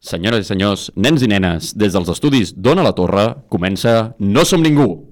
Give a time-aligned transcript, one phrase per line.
[0.00, 4.64] Senyores i senyors, nens i nenes, des dels estudis d'Ona la Torre, comença No som
[4.64, 5.09] ningú.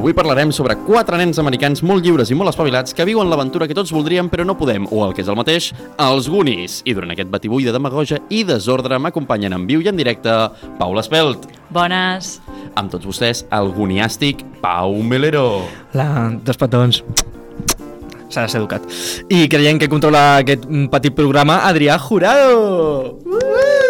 [0.00, 3.76] Avui parlarem sobre quatre nens americans molt lliures i molt espavilats que viuen l'aventura que
[3.76, 5.66] tots voldríem però no podem, o el que és el mateix,
[6.00, 6.78] els Goonies.
[6.88, 10.32] I durant aquest batibull de demagoja i desordre m'acompanyen en viu i en directe
[10.80, 11.44] Paula Espelt.
[11.68, 12.38] Bones.
[12.80, 15.66] Amb tots vostès, el goniàstic Pau Melero.
[15.92, 17.02] La, dos petons.
[18.30, 18.88] S'ha de ser educat.
[19.28, 20.64] I creient que controla aquest
[20.96, 23.18] petit programa, Adrià Jurado!
[23.26, 23.89] Uh!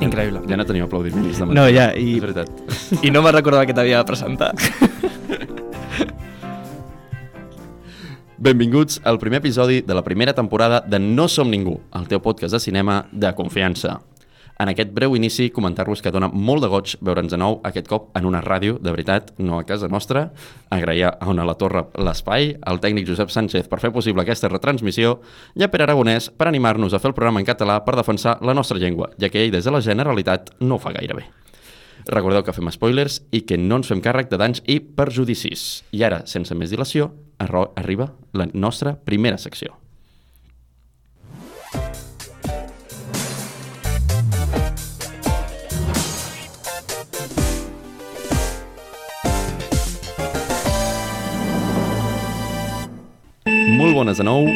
[0.00, 0.40] Increïble.
[0.48, 2.48] Ja no tenim aplaudiments de No, ja, i, És veritat.
[3.04, 4.52] i no me'n recordava que t'havia de presentar.
[8.40, 12.56] Benvinguts al primer episodi de la primera temporada de No som ningú, el teu podcast
[12.56, 13.98] de cinema de confiança.
[14.60, 18.10] En aquest breu inici, comentar-vos que dona molt de goig veure'ns de nou aquest cop
[18.18, 20.26] en una ràdio, de veritat, no a casa nostra.
[20.68, 25.16] Agrair a Ona la Torre l'espai, al tècnic Josep Sánchez per fer possible aquesta retransmissió
[25.56, 28.52] i a Pere Aragonès per animar-nos a fer el programa en català per defensar la
[28.52, 31.24] nostra llengua, ja que ell des de la Generalitat no ho fa gaire bé.
[32.12, 35.86] Recordeu que fem spoilers i que no ens fem càrrec de danys i perjudicis.
[35.96, 39.79] I ara, sense més dilació, arriba la nostra primera secció.
[54.00, 54.46] Bones de nou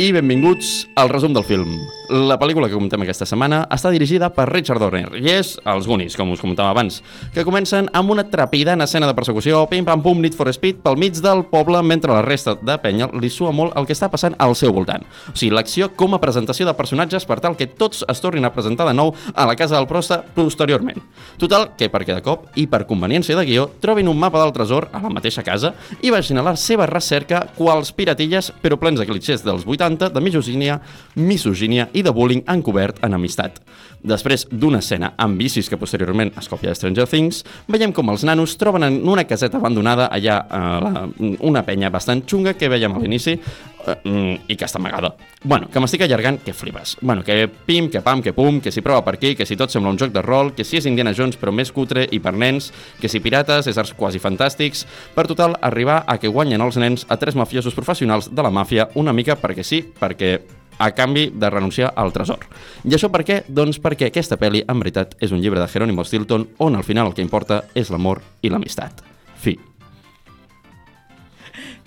[0.00, 1.76] i benvinguts al resum del film.
[2.08, 6.14] La pel·lícula que comentem aquesta setmana està dirigida per Richard Donner i és Els Goonies,
[6.16, 7.02] com us comentava abans,
[7.34, 11.42] que comencen amb una trepidant escena de persecució, pim-pam-pum, Need for Speed, pel mig del
[11.50, 14.72] poble, mentre la resta de penya li sua molt el que està passant al seu
[14.72, 15.04] voltant.
[15.28, 18.52] O sigui, l'acció com a presentació de personatges per tal que tots es tornin a
[18.56, 21.04] presentar de nou a la casa del prosta posteriorment.
[21.36, 24.88] Total, que perquè de cop i per conveniència de guió trobin un mapa del tresor
[24.96, 29.08] a la mateixa casa i vagin a la seva recerca quals piratilles, però plens de
[29.12, 30.80] clitxers dels 80, de misogínia,
[31.20, 33.60] misogínia de bullying encobert en amistat.
[33.98, 38.22] Després d'una escena amb bicis que posteriorment es copia de Stranger Things, veiem com els
[38.26, 42.94] nanos troben en una caseta abandonada allà a la, una penya bastant xunga que veiem
[42.94, 45.16] a l'inici eh, mm, i que està amagada.
[45.42, 46.96] Bueno, que m'estic allargant, que flipes.
[47.00, 49.74] Bueno, que pim, que pam, que pum, que si prova per aquí, que si tot
[49.74, 52.36] sembla un joc de rol, que si és Indiana Jones però més cutre i per
[52.38, 52.70] nens,
[53.00, 57.18] que si pirates, éssers quasi fantàstics, per total arribar a que guanyen els nens a
[57.18, 60.36] tres mafiosos professionals de la màfia una mica perquè sí, perquè
[60.78, 62.46] a canvi de renunciar al tresor.
[62.84, 63.42] I això per què?
[63.48, 67.10] Doncs perquè aquesta pel·li, en veritat, és un llibre de Jerónimo Stilton on al final
[67.10, 69.02] el que importa és l'amor i l'amistat.
[69.38, 69.58] Fi.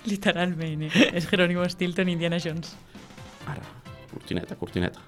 [0.06, 1.10] Literalment, eh?
[1.14, 2.76] És Jerónimo Stilton, Indiana Jones.
[3.48, 3.64] Ara,
[4.12, 5.00] cortineta, cortineta.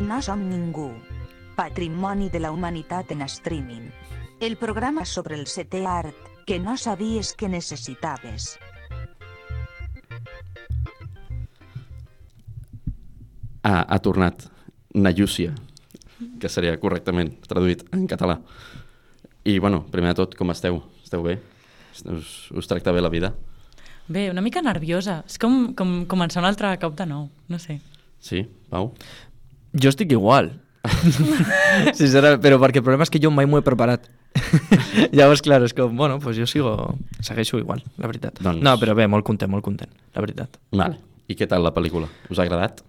[0.00, 0.92] No som ningú.
[1.56, 3.90] Patrimoni de la humanitat en streaming.
[4.40, 8.58] El programa sobre el setè art que no sabies que necessitaves.
[13.62, 14.46] Ah, ha tornat.
[14.94, 15.52] Nayúcia,
[16.40, 18.38] que seria correctament traduït en català.
[19.44, 20.78] I, bueno, primer de tot, com esteu?
[21.04, 21.34] Esteu bé?
[22.08, 23.34] Us, us tracta bé la vida?
[24.08, 25.18] Bé, una mica nerviosa.
[25.28, 27.26] És com, com començar un altre cop de nou.
[27.52, 27.76] No sé.
[28.24, 28.94] Sí, Pau?
[29.76, 30.54] Jo estic igual.
[32.00, 34.08] Sincerament, però perquè el problema és que jo mai m'ho he preparat.
[35.16, 36.72] Llavors, clar, és com, bueno, pues jo sigo,
[37.20, 38.38] segueixo igual, la veritat.
[38.42, 40.58] Doncs- No, però bé, molt content, molt content, la veritat.
[40.72, 40.98] Vale.
[41.28, 42.08] I què tal la pel·lícula?
[42.32, 42.80] Us ha agradat?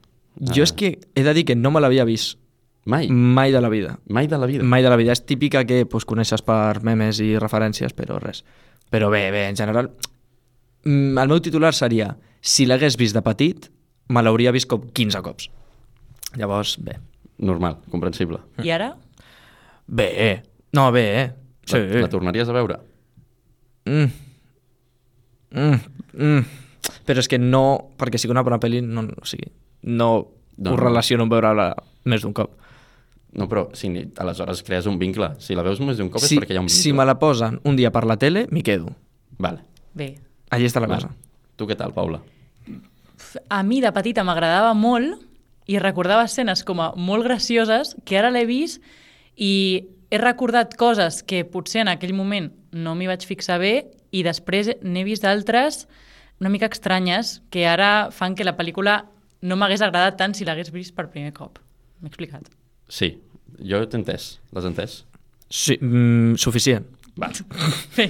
[0.55, 2.37] Jo és que he de dir que no me l'havia vist
[2.85, 3.09] Mai?
[3.11, 3.97] mai de la vida.
[4.07, 4.63] Mai de la vida?
[4.63, 5.11] Mai de la vida.
[5.11, 8.45] És típica que pues, coneixes per memes i referències, però res.
[8.89, 9.91] Però bé, bé, en general...
[10.85, 13.67] mm, El meu titular seria si l'hagués vist de petit,
[14.07, 15.49] me l'hauria vist com 15 cops.
[16.39, 16.95] Llavors, bé.
[17.39, 18.39] Normal, comprensible.
[18.63, 18.93] I ara?
[19.87, 20.07] Bé,
[20.73, 21.27] no, bé, eh?
[21.65, 21.77] Sí.
[21.77, 22.79] La, la tornaries a veure?
[23.85, 24.09] Mm.
[25.51, 25.79] Mm.
[26.13, 26.43] Mm.
[27.05, 29.49] Però és que no, perquè sigui una bona pel·li, no, o sigui,
[29.89, 30.09] no,
[30.59, 30.83] No, no ho no.
[30.83, 31.69] relaciono amb veure-la
[32.11, 32.51] més d'un cop.
[33.31, 35.29] No, però si ni- aleshores crees un vincle.
[35.39, 36.81] Si la veus més d'un cop Si, és perquè hi ha un vincle.
[36.83, 38.89] si me la posen un dia per la tele, m'hi quedo.
[39.37, 39.61] Vale.
[39.93, 40.17] Bé.
[40.49, 41.03] Allí està la vale.
[41.07, 41.15] cosa.
[41.55, 42.19] Tu què tal, Paula?
[43.49, 45.21] A mi de petita m'agradava molt
[45.67, 48.81] i recordava escenes com a molt gracioses que ara l'he vist
[49.37, 53.73] i he recordat coses que potser en aquell moment no m'hi vaig fixar bé
[54.11, 55.85] i després n'he vist d'altres
[56.39, 59.03] una mica estranyes que ara fan que la pel·lícula
[59.41, 61.59] no m'hagués agradat tant si l'hagués vist per primer cop.
[61.99, 62.47] M'he explicat.
[62.87, 63.13] Sí,
[63.59, 64.37] jo t'he entès.
[64.55, 65.03] L'has entès?
[65.49, 66.87] Sí, mm, suficient.
[67.19, 67.31] Va.
[67.97, 68.09] Bé,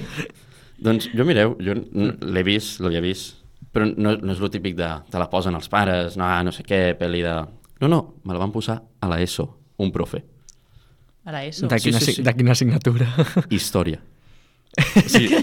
[0.80, 3.36] Doncs jo mireu, jo l'he vist, l'havia vist,
[3.74, 6.64] però no, no és lo típic de te la posen els pares, no, no sé
[6.64, 7.34] què, pel·li de
[7.80, 9.46] No, no, me la van posar a la ESO,
[9.80, 10.18] un profe.
[11.30, 11.68] Ara eso.
[11.70, 12.22] De quina, sí, sí, sí.
[12.26, 13.06] de quina assignatura?
[13.50, 14.02] Història.
[15.06, 15.28] Sí.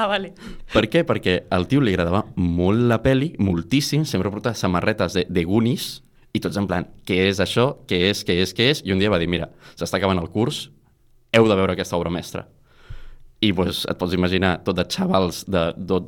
[0.00, 0.30] Ah, vale.
[0.72, 1.02] Per què?
[1.06, 5.84] Perquè al tio li agradava molt la peli, moltíssim, sempre portava samarretes de, de Goonies,
[6.32, 7.66] i tots en plan, què és això?
[7.90, 8.22] Què és?
[8.26, 8.54] Què és?
[8.56, 8.80] Què és?
[8.86, 10.62] I un dia va dir, mira, s'està acabant el curs,
[11.36, 12.46] heu de veure aquesta obra mestra.
[13.44, 16.00] I pues, et pots imaginar tot de xavals de, de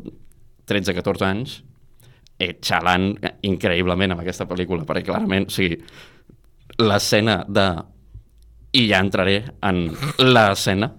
[0.72, 1.58] 13-14 anys
[2.38, 3.12] eh, xalant
[3.46, 5.78] increïblement amb aquesta pel·lícula, perquè clarament, o sigui,
[6.82, 7.68] l'escena de...
[8.72, 9.82] I ja entraré en
[10.18, 10.92] l'escena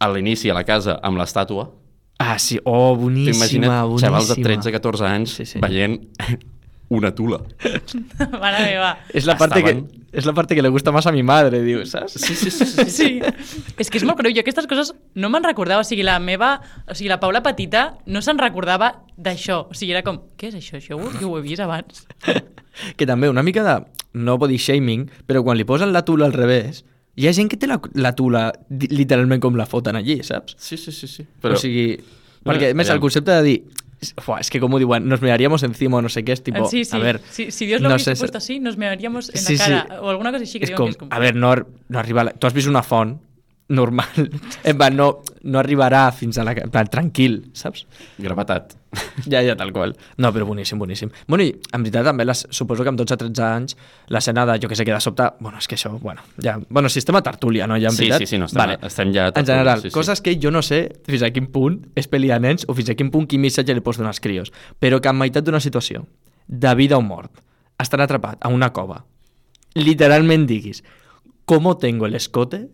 [0.00, 1.70] a l'inici a la casa amb l'estàtua,
[2.18, 2.60] Ah, sí.
[2.64, 4.06] Oh, boníssima, boníssima.
[4.06, 5.58] xavals de 13-14 anys Sí, sí.
[5.60, 5.98] veient
[6.94, 7.40] una tula.
[8.42, 8.90] Mare meva.
[9.12, 11.62] És la, parte Estaven- que, és la parte que le gusta más a mi madre,
[11.66, 12.16] diu, saps?
[12.22, 12.66] Sí, sí, sí.
[12.66, 12.86] sí.
[12.90, 13.10] Sí.
[13.78, 14.32] És que és molt greu.
[14.34, 15.82] Jo aquestes coses no me'n recordava.
[15.82, 16.56] O sigui, la meva...
[16.88, 19.64] O sigui, la Paula petita no se'n recordava d'això.
[19.70, 20.78] O sigui, era com, què és això?
[20.80, 22.06] Això ho, jo ho he vist abans.
[22.98, 23.78] que també una mica de,
[24.14, 27.58] no body shaming, però quan li posen la tula al revés, hi ha gent que
[27.60, 30.56] té la, la tula literalment com la foten allí, saps?
[30.58, 31.26] Sí, sí, sí, sí.
[31.42, 31.98] Però, o sigui,
[32.46, 33.58] perquè a més el concepte de dir
[34.18, 36.84] Fua, es que como diuen, nos miraríamos encima o no sé qué, es tipo, sí,
[36.84, 36.96] sí.
[36.96, 37.20] a ver...
[37.30, 40.00] si, si Dios lo no hubiese puesto así, nos miraríamos en la cara.
[40.02, 41.08] O alguna cosa així que és diuen com, que és com...
[41.10, 42.24] a ver, no, ar- no arriba...
[42.24, 43.16] La, tu has vist una font
[43.68, 44.30] normal,
[44.64, 46.52] en plan, no, no arribarà fins a la...
[46.52, 47.86] En plan, tranquil, saps?
[48.18, 48.74] Gravetat.
[49.26, 49.96] Ja, ja, tal qual.
[50.22, 51.08] No, però boníssim, boníssim.
[51.26, 53.74] Bueno, i en veritat també, les, suposo que amb 12-13 anys,
[54.14, 55.26] l'escena de, jo que sé, que de sobte...
[55.40, 56.58] Bueno, és que això, bueno, ja...
[56.68, 57.74] Bueno, sistema tertúlia, no?
[57.80, 58.20] Ja, en Sí, veritat?
[58.22, 59.94] sí, sí, no, estem- estem ja a En tertúlia, general, sí, sí.
[59.96, 60.78] coses que jo no sé
[61.08, 63.74] fins a quin punt és pel·li de nens o fins a quin punt quin missatge
[63.74, 66.04] li pots donar als crios, però que en meitat d'una situació
[66.46, 67.32] de vida o mort
[67.82, 69.00] estan atrapat a una cova,
[69.74, 70.84] literalment diguis,
[71.44, 72.68] com tengo el escote?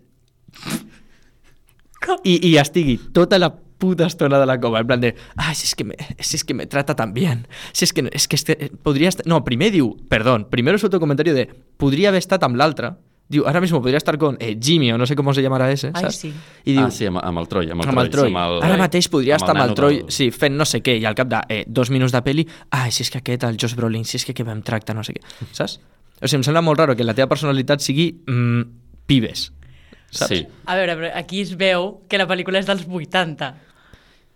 [2.24, 3.50] I, i estigui tota la
[3.80, 6.44] puta estona de la cova, en plan de, ah, si es que me, si es
[6.44, 9.26] que me trata tan bien, si es que, es que este, podria estar...
[9.26, 11.46] No, primer diu, perdón, primero suelta el comentario de,
[11.78, 12.90] podria haver estat amb l'altre,
[13.30, 15.92] diu, ahora mismo podria estar con eh, Jimmy o no sé com se llamarà ese,
[15.94, 16.16] Ai, saps?
[16.24, 16.32] sí.
[16.64, 17.70] I diu, ah, sí, amb, amb el Troy.
[17.72, 18.28] Amb el amb el Troy.
[18.34, 20.82] amb el- Ara mateix podria estar amb el nano Troy, del- sí, fent no sé
[20.84, 22.44] què, i al cap de eh, dos minuts de peli,
[22.76, 25.04] ai, si és que aquest, el Josh Brolin, si és que que em tracta, no
[25.04, 25.78] sé què, saps?
[26.20, 28.60] O sigui, em sembla molt raro que la teva personalitat sigui mm,
[29.08, 29.52] pibes,
[30.10, 30.28] saps?
[30.34, 30.46] Sí.
[30.66, 33.54] A veure, però aquí es veu que la pel·lícula és dels 80.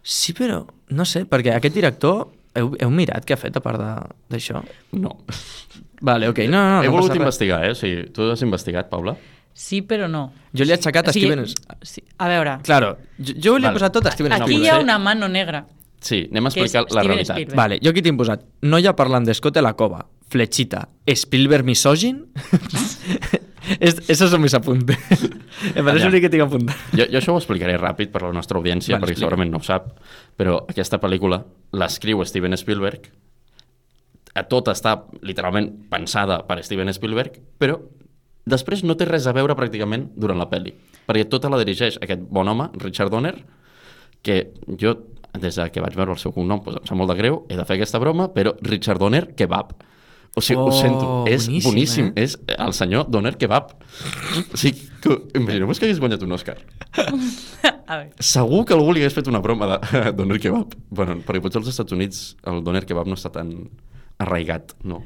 [0.03, 0.63] Sí, però
[0.95, 4.63] no sé, perquè aquest director, heu, heu mirat què ha fet a part de- d'això?
[4.93, 5.19] No.
[6.05, 7.23] Vale, ok, no, no, He no volgut passa res.
[7.23, 7.71] investigar, eh?
[7.71, 9.17] O sigui, tu has investigat, Paula?
[9.55, 10.33] Sí, però no.
[10.53, 11.45] Jo li he aixecat a Steven...
[11.81, 13.73] Sí, a veure, Claro, jo, jo li he Vale.
[13.79, 14.65] posat tot a Steven aquí Spielberg.
[14.67, 15.65] hi ha una mano negra.
[16.05, 17.37] Sí, anem a explicar la Steven realitat.
[17.37, 17.57] Spielberg.
[17.57, 22.27] Vale, jo aquí t'he posat noia parlant d'escote a la cova, flechita, Spielberg misògin?
[23.81, 24.99] es, esos son mis apuntes.
[25.75, 26.11] Me parece Allà.
[26.11, 26.77] l'únic que tinc apuntat.
[26.93, 29.27] Jo, jo això ho explicaré ràpid per a la nostra audiència, Vale, perquè explica.
[29.27, 29.91] segurament no ho sap,
[30.37, 33.11] però aquesta pel·lícula l'escriu Steven Spielberg,
[34.35, 37.79] a tot està literalment pensada per Steven Spielberg, però
[38.51, 40.75] després no té res a veure pràcticament durant la pel·li,
[41.07, 43.35] perquè tota la dirigeix aquest bon home, Richard Donner,
[44.25, 44.41] que
[44.81, 44.97] jo,
[45.39, 47.57] des de que vaig veure el seu cognom, doncs em sap molt de greu, he
[47.57, 49.73] de fer aquesta broma, però Richard Donner Kebab.
[50.37, 52.25] O sigui, Oh, ho sento, és boníssim, boníssim, eh?
[52.25, 53.69] és el senyor Donner Kebab.
[54.53, 56.57] O sigui, que, imagineu-vos que hagués guanyat un Òscar.
[57.87, 60.73] A veure, Segur que algú li hagués fet una broma de doner kebab.
[60.91, 63.53] Bueno, perquè potser als Estats Units el doner kebab no està tan
[64.19, 65.03] arraigat, no.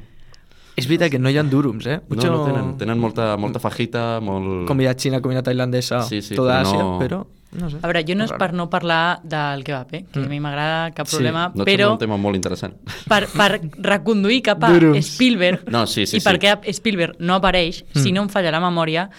[0.79, 1.97] És veritat que no hi ha durums, eh?
[2.07, 4.63] No, no tenen, tenen molta, molta fajita, molt...
[4.69, 7.19] Comida xina, comida tailandesa, Sí, sí, toda però Àsia, no- però
[7.51, 7.77] no sé.
[7.81, 10.03] a veure, jo no és per no parlar del kebab, eh?
[10.11, 12.75] que a mi m'agrada, cap Sí, problema, No et però un tema molt interessant.
[13.09, 15.13] per, per reconduir cap a Durums.
[15.15, 16.37] Spielberg No, sí, sí, i sí.
[16.37, 19.09] què Spielberg no apareix, si no em falla la memòria,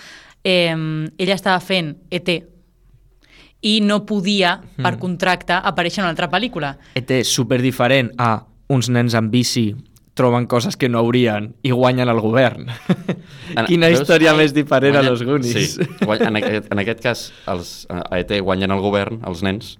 [0.44, 0.74] eh,
[1.18, 2.28] ella estava fent ET
[3.62, 6.78] i no podia, per contracte, aparèixer en una altra pel·lícula.
[6.96, 9.74] ET és super diferent a uns nens amb bici
[10.14, 12.66] troben coses que no haurien i guanyen el govern.
[13.56, 14.00] En- Quina veus?
[14.04, 15.74] història més diferent a Guanyen- los Goonies.
[15.74, 19.72] Sí, guany- en, aquest, en aquest cas, els, a ET guanyen el govern, els nens,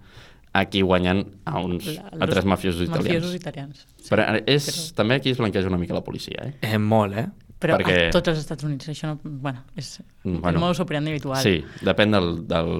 [0.53, 3.07] aquí guanyen a uns La- a tres mafiosos italians.
[3.07, 3.87] Mafiosos italians.
[4.01, 6.55] Sí, Però eh, és, també aquí es blanqueja una mica la policia, eh?
[6.63, 7.27] Eh, molt, eh?
[7.61, 9.19] Però perquè- a tots els Estats Units, això no...
[9.23, 11.41] Bueno, és Mm, bueno, el modus operandi habitual.
[11.43, 12.71] Sí, depèn del, del,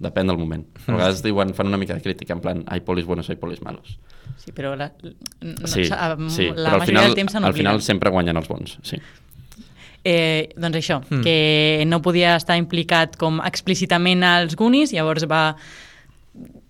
[0.00, 0.66] depèn del moment.
[0.86, 3.62] A vegades diuen, fan una mica de crítica, en plan, hay polis buenos, hay polis
[3.62, 3.98] malos.
[4.36, 4.90] Sí, però la,
[5.40, 8.10] no, Sí, s'ha- sí la però al majoria final, del temps se al final sempre
[8.10, 8.98] guanyen els bons, sí.
[10.02, 11.20] Eh, doncs això, mm.
[11.22, 15.56] que no podia estar implicat com explícitament als Goonies, llavors va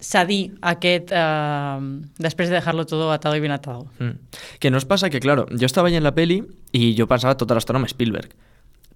[0.00, 1.80] cedir aquest eh,
[2.18, 3.86] després de dejarlo todo atado y bien atado.
[3.98, 4.16] Mm.
[4.58, 6.40] Que no es passa que, claro, jo estava veient la peli
[6.72, 8.32] i jo pensava tota l'estona en Spielberg.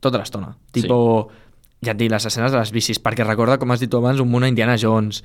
[0.00, 0.54] Tota l'estona.
[0.72, 0.82] Sí.
[0.82, 1.30] Tipo,
[1.84, 4.20] ja et dic, les escenes de les bicis, perquè recorda, com has dit tu abans,
[4.20, 5.22] un munt a Indiana Jones,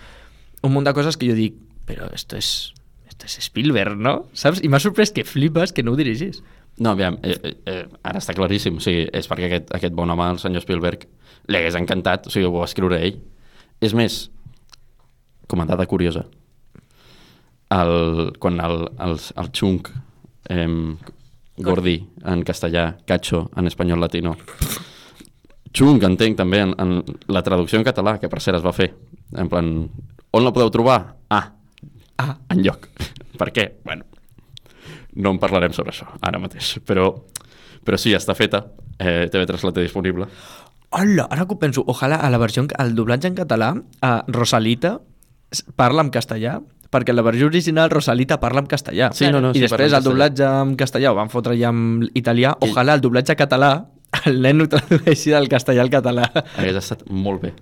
[0.64, 1.56] un munt de coses que jo dic,
[1.88, 2.74] però esto es,
[3.08, 4.28] esto es Spielberg, no?
[4.34, 4.62] Saps?
[4.64, 6.44] I m'ha sorprès que flipes que no ho dirigís.
[6.80, 8.78] No, aviam, eh, eh, eh, ara està claríssim.
[8.80, 11.08] O sigui, és perquè aquest, aquest bon home, el senyor Spielberg,
[11.50, 13.20] li hagués encantat, o sigui, ho va escriure ell.
[13.84, 14.26] És més,
[15.50, 16.28] com a dada curiosa,
[17.74, 19.90] el, quan el, el, el xunk,
[20.50, 20.68] eh,
[21.60, 24.36] Gordi en castellà, Cacho en espanyol latino,
[25.76, 28.92] xunk entenc també en, en la traducció en català, que per cert es va fer,
[29.36, 29.74] en plan,
[30.32, 31.00] on la podeu trobar?
[31.34, 31.50] Ah,
[32.22, 32.88] ah, en lloc.
[33.42, 33.68] per què?
[33.84, 34.06] Bueno,
[35.18, 37.12] no en parlarem sobre això ara mateix, però,
[37.84, 40.30] però sí, està feta, eh, TV3 la té disponible.
[40.96, 44.98] Hola, ara que ho penso, ojalà a la versió, al doblatge en català, a Rosalita
[45.76, 49.12] parla en castellà, perquè en la versió original Rosalita parla en castellà.
[49.14, 52.08] Sí, no, no, I sí, després el doblatge en castellà ho van fotre ja en
[52.18, 52.56] italià.
[52.66, 53.72] Ojalà el doblatge català
[54.26, 56.30] el nen ho tradueixi del castellà al català.
[56.58, 57.54] Hagués estat molt bé.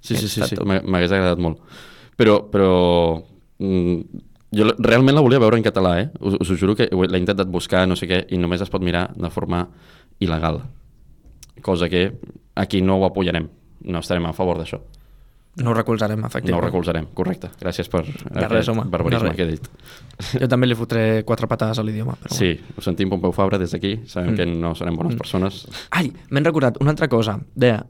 [0.00, 1.58] Sí, sí, sí, sí, m'ha- m'hagués agradat molt.
[2.16, 2.70] Però, però
[3.58, 4.00] mm,
[4.56, 6.10] jo realment la volia veure en català, eh?
[6.20, 8.82] Us, us ho juro que l'he intentat buscar, no sé què, i només es pot
[8.86, 9.64] mirar de forma
[10.20, 10.60] il·legal.
[11.62, 12.12] Cosa que
[12.54, 13.48] aquí no ho apoyarem.
[13.84, 14.78] No estarem a favor d'això.
[15.56, 16.64] No ho recolzarem, No ho efectivament.
[16.64, 17.48] recolzarem, correcte.
[17.60, 19.36] Gràcies per De res, home, de barbarisme res.
[19.36, 19.68] que he dit.
[20.40, 22.14] Jo també li fotré quatre patades a l'idioma.
[22.22, 24.00] Però Sí, ho sentim, Pompeu Fabra, des d'aquí.
[24.06, 24.36] Sabem Mm.
[24.36, 25.66] que no serem bones persones.
[25.90, 27.40] Ai, m'he recordat una altra cosa.
[27.54, 27.84] Deia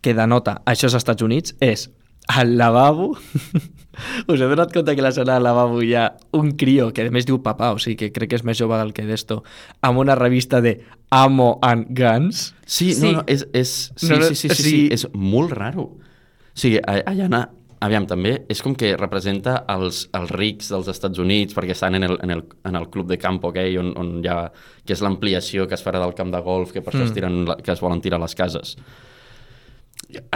[0.00, 1.90] que denota això als Estats Units és
[2.26, 3.10] al lavabo
[4.28, 7.10] us he donat compte que a l'escena del lavabo hi ha un crio que a
[7.10, 9.42] més diu papà, o sigui que crec que és més jove del que d'esto,
[9.82, 10.80] amb una revista de
[11.10, 12.54] Amo and Guns.
[12.64, 13.02] Sí, Sí.
[13.12, 14.88] no, no, és, és, sí, No, no, sí, sí, sí, sí, sí.
[14.90, 15.98] és molt raro.
[16.54, 17.42] O sigui, a- allà anar,
[17.84, 22.04] aviam, també és com que representa els, els rics dels Estats Units perquè estan en
[22.06, 24.38] el, en el, en el club de campo aquell on, on hi ha,
[24.86, 27.14] que és l'ampliació que es farà del camp de golf, que per això es Mm.
[27.14, 28.76] tiren, que es volen tirar les cases.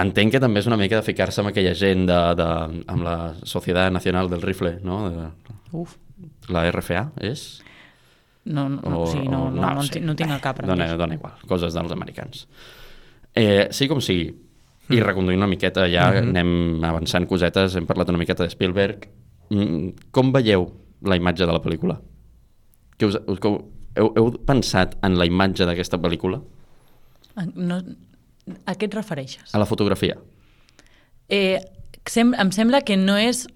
[0.01, 2.47] Entenc que també és una mica de ficar-se amb aquella gent de, de,
[2.91, 4.99] amb la Societat Nacional del Rifle, no?
[5.13, 5.27] De,
[5.79, 5.95] Uf.
[6.51, 7.61] la RFA, és?
[8.49, 10.59] No, no, no, o no, no, no, no, no tinc el cap.
[10.67, 12.47] Dona, dona igual, coses dels americans.
[13.37, 14.33] Eh, sí com sigui,
[14.91, 16.29] i reconduint una miqueta ja, Mhm.
[16.31, 19.09] anem avançant cosetes, hem parlat una miqueta de Spielberg.
[19.51, 20.71] Mm, Com veieu
[21.03, 22.01] la imatge de la pel·lícula?
[22.97, 26.41] Que us, us, que heu, heu pensat en la imatge d'aquesta pel·lícula?
[27.55, 27.83] No,
[28.67, 29.55] a què et refereixes?
[29.55, 30.17] A la fotografia?
[31.29, 31.61] Eh,
[32.07, 33.47] sem em sembla que no és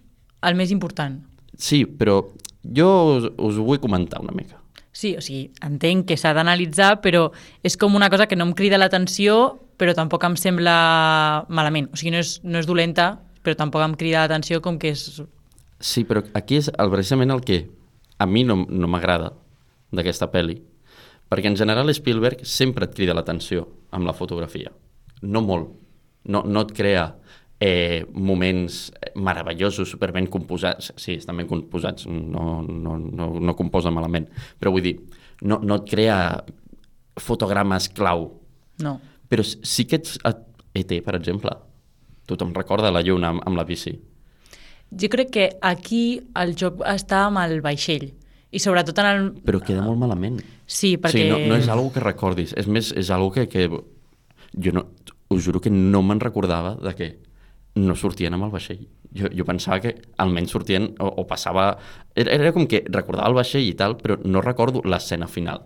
[0.42, 1.20] el més important.
[1.56, 2.20] Sí, però
[2.62, 4.58] jo us, us ho vull comentar una mica.
[4.92, 7.30] Sí, o sigui, entenc que s'ha d'analitzar, però
[7.64, 10.72] és com una cosa que no em crida l'atenció, però tampoc em sembla
[11.50, 11.88] malament.
[11.90, 15.08] O sigui, no és, no és dolenta, però tampoc em crida l'atenció com que és...
[15.82, 17.64] Sí, però aquí és el, precisament el que
[18.22, 19.32] a mi no, no m'agrada
[19.90, 20.60] d'aquesta pel·li,
[21.26, 24.70] perquè en general Spielberg sempre et crida l'atenció amb la fotografia.
[25.26, 25.74] No molt.
[26.30, 27.08] No, no et crea
[27.58, 30.92] eh, moments meravellosos, superben composats.
[30.94, 34.30] Sí, estan ben composats, no, no, no, no composa malament.
[34.62, 35.00] Però vull dir,
[35.42, 36.18] no, no et crea
[37.18, 38.28] fotogrames clau.
[38.82, 39.00] No.
[39.32, 40.18] Però sí que ets...
[40.72, 41.52] ET, per exemple.
[42.28, 43.94] Tothom recorda la lluna amb, amb la bici.
[44.92, 48.10] Jo crec que aquí el joc està amb el vaixell.
[48.52, 49.30] I sobretot en el...
[49.46, 50.38] Però queda molt malament.
[50.68, 51.24] Sí, perquè...
[51.24, 54.84] Sí, no, no és algo que recordis, és més, és algo que, que jo no,
[55.32, 57.10] us juro que no me'n recordava de que
[57.80, 58.84] no sortien amb el vaixell.
[59.16, 61.70] Jo, jo pensava que almenys sortien o, o passava...
[62.12, 65.64] Era, era com que recordava el vaixell i tal, però no recordo l'escena final.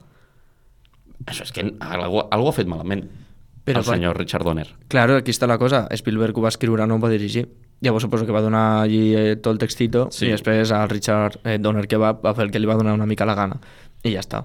[1.26, 3.08] Això és que algú, algú ha fet malament,
[3.66, 4.68] Però el senyor Richard Donner.
[4.88, 5.84] Claro, aquí està la cosa.
[5.98, 7.48] Spielberg ho va escriure, no ho va dirigir.
[7.82, 10.26] Llavors suposo que va donar allí eh, tot el textito Sí.
[10.28, 12.94] i després al Richard eh, Donner que va, va fer el que li va donar
[12.94, 13.58] una mica la gana.
[14.06, 14.44] I ja està.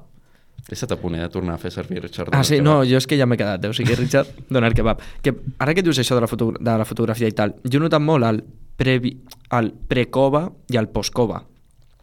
[0.68, 2.46] He estat a punt eh, de tornar a fer servir Richard Ah, Donner.
[2.50, 3.70] sí, que no, jo és que ja m'he quedat, eh?
[3.70, 5.00] o sigui, Richard Donner Kebab.
[5.22, 7.84] Que ara que dius això de la, foto, de la fotografia i tal, jo he
[7.86, 8.42] notat molt el,
[8.78, 9.14] previ,
[9.58, 11.44] el pre-cova i el post-cova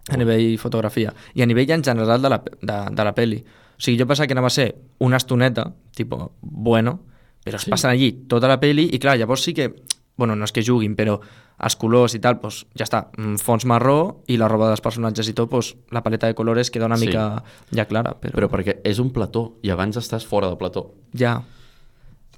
[0.09, 3.43] a nivell fotografia i a nivell en general de la, de, de la peli.
[3.79, 7.01] O sigui, jo pensava que anava a ser una estoneta, tipo, bueno,
[7.45, 7.71] però es Sí.
[7.71, 9.75] passen allí tota la peli i clar, llavors sí que,
[10.17, 11.21] bueno, no és que juguin, però
[11.61, 15.29] els colors i tal, pues, ja està, mm, fons marró i la roba dels personatges
[15.29, 17.07] i tot, pues, la paleta de colores queda una Sí.
[17.07, 17.43] mica
[17.73, 20.95] ja clara, però, Però perquè és un plató i abans estàs fora del plató.
[21.15, 21.43] ja,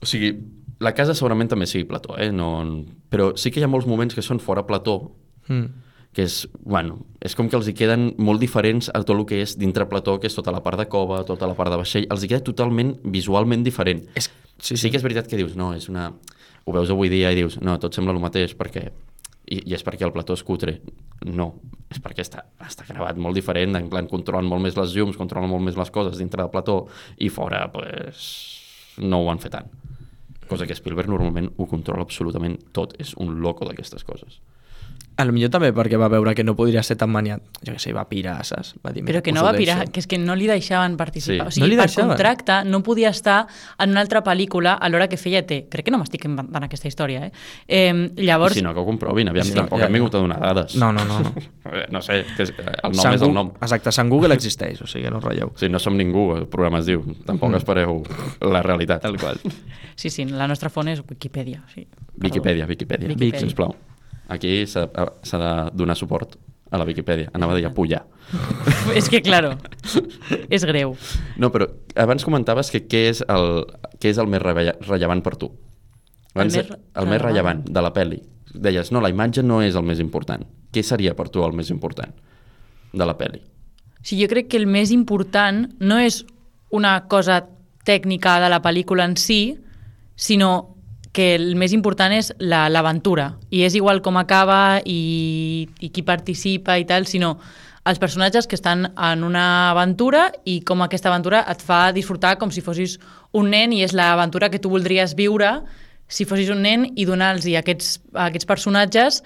[0.03, 0.33] O sigui,
[0.81, 2.33] la casa segurament també sigui plató, eh?
[2.33, 2.65] No,
[3.11, 5.13] però sí que hi ha molts moments que són fora plató,
[5.49, 5.67] mm.
[6.17, 9.39] Que és, bueno, és com que els hi queden molt diferents a tot el que
[9.45, 12.09] és dintre plató, que és tota la part de cova, tota la part de vaixell,
[12.11, 14.03] els hi queda totalment visualment diferent.
[14.19, 14.27] És,
[14.61, 16.11] Sí, sí que és veritat que dius, no, és una...
[16.69, 18.91] Ho veus avui dia i dius, no, tot sembla el mateix, perquè...
[19.51, 20.77] I, i és perquè el plató és cutre.
[21.27, 21.49] No,
[21.91, 25.51] és perquè està, està gravat molt diferent, en plan, controlen molt més les llums, controlen
[25.51, 26.85] molt més les coses dintre del plató,
[27.19, 28.29] i fora, pues,
[29.03, 29.73] no ho han fet tant.
[30.51, 34.39] Cosa que Spielberg normalment ho controla absolutament tot, és un loco d'aquestes coses.
[35.21, 37.43] A lo millor també perquè va veure que no podria ser tan maniat.
[37.67, 38.75] Jo què sé, va pirar, saps?
[38.85, 39.93] Va dir, Però "Mira, que no va pirar, deixo".
[39.93, 41.35] que és que no li deixaven participar.
[41.35, 41.41] Sí.
[41.41, 43.47] O No sigui, li per contracte no podia estar
[43.79, 45.67] en una altra pel·lícula a l'hora que feia T.
[45.71, 47.33] Crec que no m'estic inventant aquesta història, eh?
[47.69, 49.29] eh llavors, Si no, que ho comprovin.
[49.29, 50.77] Aviam, Sí, tampoc ja, hem vingut a donar dades.
[50.77, 51.21] No, no, no.
[51.21, 51.35] no.
[51.91, 53.53] No sé, que és, eh, el nom Sant és el Gu- nom.
[53.61, 55.53] Exacte, Sant Google existeix, o sigui, no us ratlleu.
[55.57, 57.05] Sí, no som ningú, el programa es diu.
[57.27, 58.03] Tampoc espereu
[58.41, 59.03] la realitat.
[59.03, 59.39] Tal qual.
[59.95, 61.63] sí, sí, la nostra font és Wikipedia.
[61.75, 61.87] Sí.
[62.21, 63.41] Wikipedia, Wikipedia, Wikipedia.
[63.41, 63.75] sisplau.
[64.31, 64.87] Aquí s'ha
[65.27, 66.37] s'ha de donar suport
[66.71, 67.31] a la Wikipedia.
[67.35, 68.05] Anava a dir apoyar.
[68.95, 69.57] és que, claro,
[70.49, 70.95] és greu.
[71.37, 71.67] No, però
[71.99, 73.65] abans comentaves que què és el,
[73.99, 75.51] què és el més rellevant per tu?
[76.37, 77.25] Abans, El més el més rellevant.
[77.27, 78.21] rellevant de la pel·li.
[78.55, 80.45] Deies, no, la imatge no és el més important.
[80.71, 82.15] Què seria per tu el més important
[82.93, 83.43] de la pel·li?
[84.03, 86.23] Sí, jo crec que el més important no és
[86.71, 87.43] una cosa
[87.85, 89.59] tècnica de la pel·lícula en si,
[90.15, 90.77] sinó
[91.13, 93.37] que el més important és la- l'aventura.
[93.51, 97.39] I és igual com acaba i, i qui participa i tal, sinó
[97.85, 102.51] els personatges que estan en una aventura i com aquesta aventura et fa disfrutar com
[102.53, 102.99] si fossis
[103.33, 105.63] un nen i és l'aventura que tu voldries viure
[106.07, 109.23] si fossis un nen i donar-los a aquests, a aquests personatges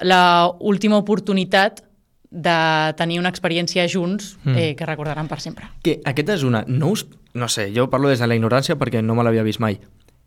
[0.00, 1.84] la última oportunitat
[2.30, 2.56] de
[2.96, 5.68] tenir una experiència junts eh, que recordaran per sempre.
[5.82, 6.64] Que aquesta és una...
[6.66, 9.60] No, us, no sé, jo parlo des de la ignorància perquè no me l'havia vist
[9.60, 9.78] mai.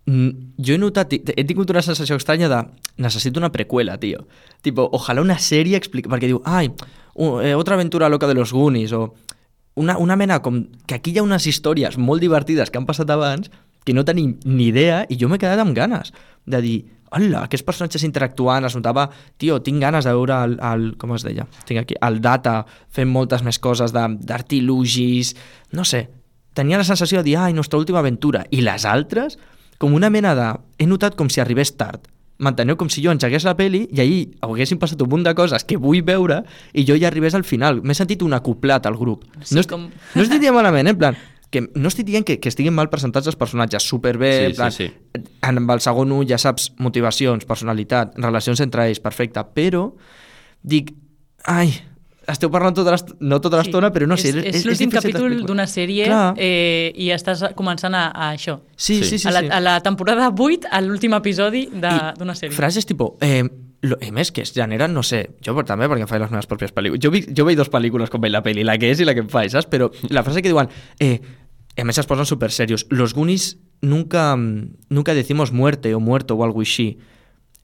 [0.06, 2.62] Mm, Jo he notat, he tingut una sensació estranya de
[3.02, 4.26] necessito una precuela, tio.
[4.62, 6.10] Tipo, ojalà una sèrie explica...
[6.10, 6.72] Perquè diu, ai,
[7.16, 9.14] eh, otra aventura loca de los Goonies, o
[9.76, 10.66] una, una mena com...
[10.86, 13.52] Que aquí hi ha unes històries molt divertides que han passat abans
[13.86, 16.12] que no tenim ni idea i jo m'he quedat amb ganes
[16.46, 16.78] de dir,
[17.12, 19.08] hola, aquests personatges interactuant, es notava,
[19.42, 22.62] tio, tinc ganes de veure el, el com es deia, tinc aquí, el Data
[22.94, 25.34] fent moltes més coses d'artilugis,
[25.78, 26.06] no sé,
[26.58, 29.38] tenia la sensació de dir, ai, nostra última aventura, i les altres,
[29.82, 30.48] com una mena de...
[30.78, 32.06] He notat com si arribés tard.
[32.42, 32.78] M'enteneu?
[32.78, 35.78] Com si jo engegués la peli i ahir haguessin passat un munt de coses que
[35.82, 36.40] vull veure
[36.74, 37.82] i jo ja arribés al final.
[37.86, 39.28] M'he sentit un acoplat al grup.
[39.44, 40.96] Sí, no, est com- no estic dient malament, eh?
[40.96, 41.20] en plan,
[41.54, 44.74] que no estic dient que, que estiguin mal presentats els personatges, superbé, Sí, en plan,
[44.74, 44.88] sí,
[45.46, 49.90] amb el segon ull ja saps motivacions, personalitat, relacions entre ells, perfecte, però
[50.64, 50.94] dic,
[51.46, 51.74] ai,
[52.30, 55.66] esteu parlant tota no tota l'estona, però no sé, és, és, l'últim difícil capítol d'una
[55.68, 56.36] sèrie Clar.
[56.38, 58.60] eh, i estàs començant a, a això.
[58.76, 59.18] Sí, Sí.
[59.18, 59.28] sí, sí.
[59.28, 59.50] a, la, sí.
[59.52, 62.56] a la temporada 8, a l'últim episodi d'una sèrie.
[62.56, 63.18] Frases tipo...
[63.22, 63.44] Eh,
[63.82, 66.70] lo, a més, que es generen, no sé, jo també perquè faig les meves pròpies
[66.76, 67.02] pel·lícules.
[67.02, 69.16] Jo, vi, jo veig dos pel·lícules com veig la pel·li, la que és i la
[69.18, 69.66] que em faig, saps?
[69.72, 70.70] Però la frase que diuen...
[71.02, 71.18] Eh,
[71.80, 72.86] a més es posen super serios.
[72.92, 77.00] Los Goonies nunca, nunca decimos muerte o muerto o algo així.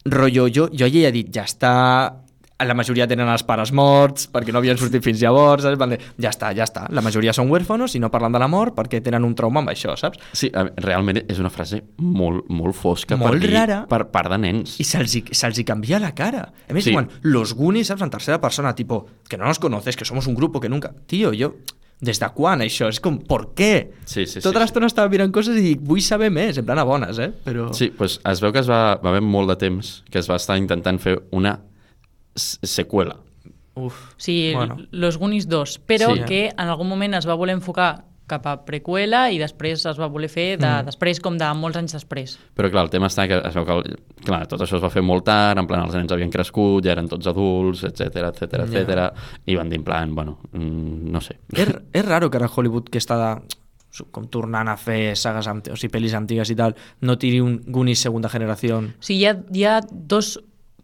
[0.05, 2.23] Rollo, jo, jo ja he dit, ja està...
[2.65, 5.77] La majoria tenen els pares morts perquè no havien sortit fins llavors, saps?
[5.77, 6.87] Van dir, Ja està, ja està.
[6.89, 9.69] La majoria són huérfanos i no parlen de la mort perquè tenen un trauma amb
[9.69, 10.17] això, saps?
[10.33, 10.49] Sí,
[10.81, 13.83] realment és una frase molt, molt fosca Molt per, dir- rara.
[13.87, 14.79] per part de nens.
[14.81, 16.47] I se'ls hi, se'ls hi canvia la cara.
[16.67, 16.89] A més, Sí.
[16.89, 16.93] sí.
[16.95, 20.33] quan los Goonies, saps, en tercera persona, tipo, que no nos conoces, que somos un
[20.33, 20.93] grupo que nunca...
[21.05, 21.53] Tío, jo...
[21.99, 22.87] Des de quan, això?
[22.89, 23.89] És com, per què?
[24.05, 24.63] Sí, sí, sí, Tota sí.
[24.65, 27.31] l'estona estava mirant coses i dic, vull saber més, en plan a bones, eh?
[27.43, 27.71] Però...
[27.73, 30.35] Sí, doncs es veu que es va, va haver molt de temps que es va
[30.37, 31.55] estar intentant fer una
[32.37, 33.17] seqüela.
[33.77, 34.13] Uf.
[34.17, 34.77] Sí, Bueno.
[34.91, 36.19] Los Goonies 2, però Sí.
[36.19, 36.25] sí.
[36.25, 40.09] que en algun moment es va voler enfocar cap a preqüela i després es va
[40.11, 40.89] voler fer de, mm.
[40.89, 42.35] després com de molts anys després.
[42.57, 43.95] Però clar, el tema està que es veu que
[44.27, 46.91] clar, tot això es va fer molt tard, en plan els nens havien crescut, ja
[46.91, 49.07] eren tots adults, etc etc etc.
[49.45, 51.39] i van dir en plan, bueno, mm, no sé.
[51.55, 53.31] És, és raro que ara Hollywood, que està de,
[54.11, 58.03] com tornant a fer sagues, o sigui, pel·lis antigues i tal, no tiri un Goonies
[58.03, 58.81] segunda generació.
[58.99, 60.35] Sigui, hi ha, hi ha dos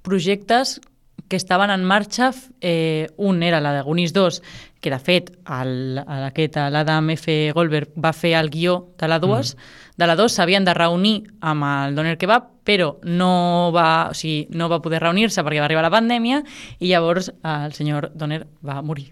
[0.04, 0.80] projectes
[1.28, 2.32] que estaven en marxa.
[2.62, 4.42] Eh, un era la de Goonies 2,
[4.82, 7.52] que de fet l'Adam F.
[7.56, 9.56] Goldberg va fer el guió de la 2.
[9.56, 9.60] Mm.
[9.98, 14.48] De la 2 s'havien de reunir amb el Doner Kebab, però no va, o sigui,
[14.56, 16.42] no va poder reunir-se perquè va arribar la pandèmia
[16.80, 19.12] i llavors el senyor Doner va morir.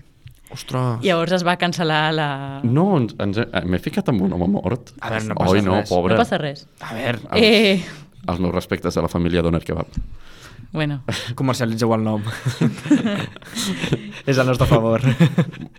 [0.52, 1.00] Ostres.
[1.06, 2.28] I llavors es va cancel·lar la...
[2.68, 4.92] No, ens, ens, he- m'he ficat amb un home mort.
[5.00, 5.90] A veure, no passa Oi, no, res.
[5.94, 6.16] pobre.
[6.18, 6.66] No passa res.
[6.84, 7.86] A veure, Els, Eh,
[8.28, 9.88] els meus respectes a la família Doner Kebab.
[10.72, 11.04] Bueno,
[11.36, 12.24] comercialitzeu el nom.
[14.26, 15.02] és al nostre favor.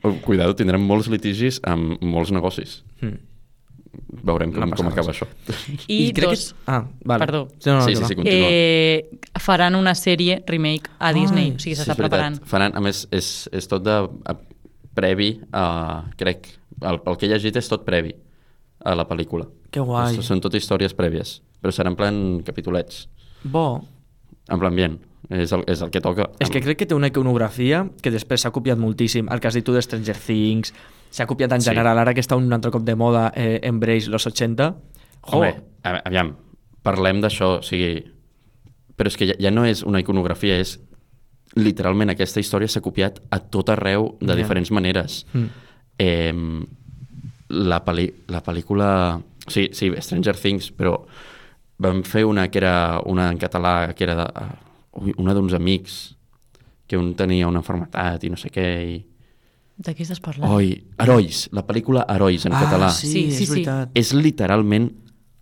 [0.02, 2.80] Oh, Cuidado, tindrem molts litigis amb molts negocis.
[3.02, 3.20] Mm.
[4.24, 4.94] Veurem No com, com res.
[4.94, 5.26] acaba això.
[5.92, 6.70] I, crec dos, Que...
[6.72, 7.26] Ah, vale.
[7.26, 7.42] Perdó.
[7.66, 8.48] No, no, Sí, sí, sí, continua.
[8.50, 12.08] eh, faran una sèrie remake a Disney, Ai, o sigui, Sí, s'està veritat.
[12.08, 12.40] preparant.
[12.48, 14.36] Faran, a més, és, és tot de, a,
[14.96, 16.48] previ a, crec,
[16.80, 18.14] el, el que he llegit és tot previ
[18.84, 19.46] a la pel·lícula.
[19.72, 20.16] Que guai.
[20.24, 23.08] Són tot històries prèvies, però serà en plan capitulets,
[23.44, 23.82] Bo.
[24.52, 24.98] En plan bien,
[25.32, 26.28] és el, és el que toca.
[26.42, 29.28] És que crec que té una iconografia que després s'ha copiat moltíssim.
[29.32, 30.74] El que has dit tu de Stranger Things,
[31.10, 31.70] s'ha copiat en Sí.
[31.70, 34.74] general, ara que està un altre cop de moda, eh, Embrace los 80.
[35.24, 36.34] Jo, Home, aviam,
[36.82, 38.04] parlem d'això, o sigui...
[38.96, 40.78] Però és que ja, ja no és una iconografia, és
[41.56, 44.36] literalment aquesta història s'ha copiat a tot arreu de Ja.
[44.36, 45.24] diferents maneres.
[45.32, 45.46] Mm.
[45.98, 46.34] Eh,
[47.48, 49.20] la, pel·li, la pel·lícula...
[49.48, 51.00] Sí, sí, Stranger Things, però
[51.78, 54.26] vam fer una que era una en català, que era de,
[55.00, 56.16] ui, una d'uns amics,
[56.86, 58.98] que un tenia una malaltia i no sé què, i...
[59.82, 60.50] De què estàs parlant?
[60.52, 62.90] Oi, Herois, la pel·lícula Herois en català.
[62.92, 63.90] sí, Sí, és sí, veritat.
[63.98, 64.90] És literalment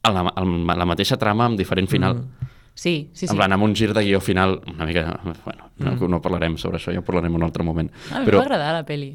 [0.07, 0.45] a la, a
[0.79, 2.14] la mateixa trama amb diferent final.
[2.23, 2.47] Mm.
[2.73, 3.33] Sí, sí, sí.
[3.33, 5.19] En plan, amb un gir de guió final una mica...
[5.45, 6.09] Bueno, no, Mm.
[6.14, 7.90] no parlarem sobre això, ja parlarem en un altre moment.
[8.14, 8.40] A mi Però...
[8.40, 9.11] agradar la peli.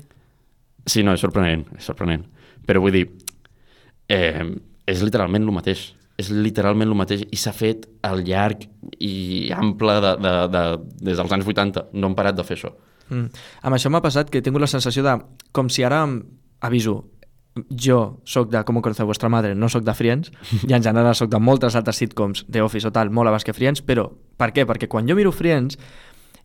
[0.85, 2.25] Sí, no, és sorprenent, és sorprenent.
[2.67, 3.07] Però vull dir,
[4.09, 4.43] eh,
[4.85, 5.94] és literalment el mateix.
[6.21, 8.63] És literalment el mateix i s'ha fet al llarg
[9.03, 10.63] i ample de, de, de,
[11.09, 11.89] des dels anys 80.
[11.93, 12.71] No han parat de fer això.
[13.09, 13.27] Mm.
[13.67, 15.17] Amb això m'ha passat que he tingut la sensació de...
[15.51, 16.21] Com si ara, em-
[16.65, 17.01] aviso,
[17.69, 20.31] jo sóc de Com conoce vuestra madre, no sóc de Friends,
[20.67, 23.53] i en general sóc de moltes altres sitcoms, The Office o tal, molt abans que
[23.55, 24.65] Friends, però per què?
[24.67, 25.77] Perquè quan jo miro Friends,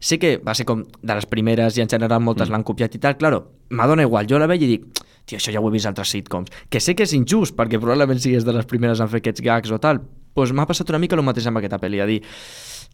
[0.00, 2.54] sé que va ser com de les primeres i en general moltes mm.
[2.54, 3.42] l'han copiat i tal, claro,
[3.76, 6.10] m'adona igual, jo la veig i dic, tio, això ja ho he vist a altres
[6.16, 9.44] sitcoms, que sé que és injust, perquè probablement sigues de les primeres en fer aquests
[9.44, 10.00] gags o tal,
[10.34, 12.20] doncs m'ha passat una mica el mateix amb aquesta pel·li, a dir,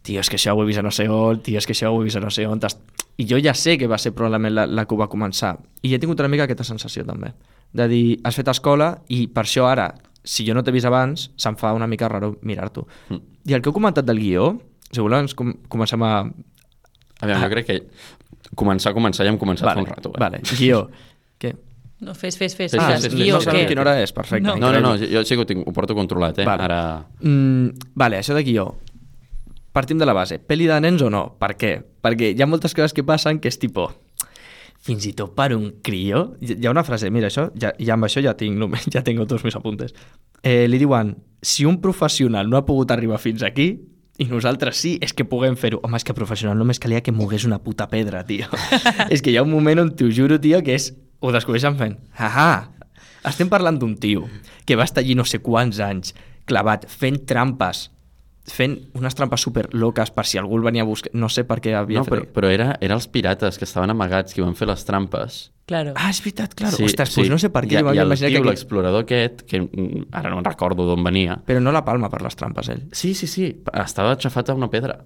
[0.03, 1.93] tio, és que això ho he vist a no sé on, tio, és que això
[1.93, 2.59] ho he vist a no sé on,
[3.17, 5.95] i jo ja sé que va ser probablement la, la que ho va començar, i
[5.95, 7.31] he tingut una mica aquesta sensació també,
[7.73, 9.89] de dir, has fet escola i per això ara,
[10.27, 12.83] si jo no t'he vist abans, se'm fa una mica raro mirar-t'ho.
[13.09, 13.21] Mm.
[13.47, 14.51] I el que heu comentat del guió,
[14.91, 16.13] si voleu ens com comencem a...
[17.21, 17.77] A veure, jo crec que
[18.55, 20.11] començar, començar ja hem començat vale, fa un rato.
[20.13, 20.19] Eh?
[20.21, 20.83] Vale, guió.
[21.41, 21.53] Què?
[22.05, 22.71] No, fes, fes, fes.
[22.71, 23.13] Sí, Ah, sí, fes.
[23.13, 23.69] sí, Guió, no sabem què?
[23.71, 24.45] quina hora és, perfecte.
[24.45, 24.55] No.
[24.61, 26.45] No, no, no, jo sí que ho, tinc, ho porto controlat, eh?
[26.45, 26.63] Vale.
[26.67, 26.81] Ara...
[27.23, 28.67] Mm, vale, això de guió.
[29.73, 30.37] Partim de la base.
[30.39, 31.23] Peli de nens o no?
[31.41, 31.71] Per què?
[32.05, 33.89] Perquè hi ha moltes coses que passen que és tipo...
[34.87, 36.35] Fins i tot per un crio...
[36.39, 39.25] Hi ha una frase, mira, això, ja, ja amb això ja tinc, només, ja tengo
[39.27, 39.93] tots mis apuntes.
[40.45, 43.71] Eh, li diuen, si un professional no ha pogut arribar fins aquí,
[44.17, 45.79] i nosaltres sí, és que puguem fer-ho.
[45.85, 48.49] Home, és que professional només calia que mogués una puta pedra, tio.
[49.13, 50.91] és que hi ha un moment on t'ho juro, tio, que és...
[51.21, 51.95] Ho descobreixen fent...
[52.21, 52.69] Ahà,
[53.25, 54.27] estem parlant d'un tio
[54.69, 56.13] que va estar allí no sé quants anys
[56.47, 57.87] clavat, fent trampes,
[58.47, 61.11] fent unes trampes super loques per si algú el venia a buscar...
[61.13, 62.33] No sé per què havia No, però, fet...
[62.35, 65.39] però era, era els pirates que estaven amagats, que van fer les trampes.
[65.67, 65.91] Claro.
[65.99, 66.71] Ah, és veritat, clar.
[66.71, 67.21] Sí, Ostres, sí.
[67.21, 68.43] Pues no sé per què I, jo i m'havia imaginat tio, que...
[68.45, 68.53] Aquí...
[68.53, 72.39] l'explorador aquest, que mm, ara no recordo d'on venia, Però no la palma per les
[72.39, 72.85] trampes, ell.
[72.95, 73.49] Sí, sí, sí,
[73.83, 75.01] estava aixafat a una pedra.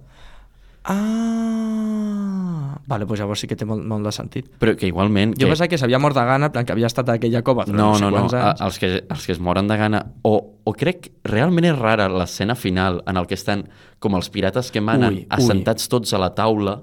[0.84, 2.51] Ah...
[2.86, 4.48] Vale, doncs llavors sí que té molt, molt de sentit.
[4.58, 5.34] Però que igualment...
[5.38, 5.52] Jo que...
[5.52, 7.92] pensava que s'havia mort de gana, en plan que havia estat a aquella cova No,
[7.98, 11.10] no, no, no, a- els que, els que es moren de gana o, o crec
[11.24, 13.66] realment és rara l'escena final en el que estan
[13.98, 15.26] com els pirates que manen Ui, ui.
[15.30, 16.80] assentats tots a la taula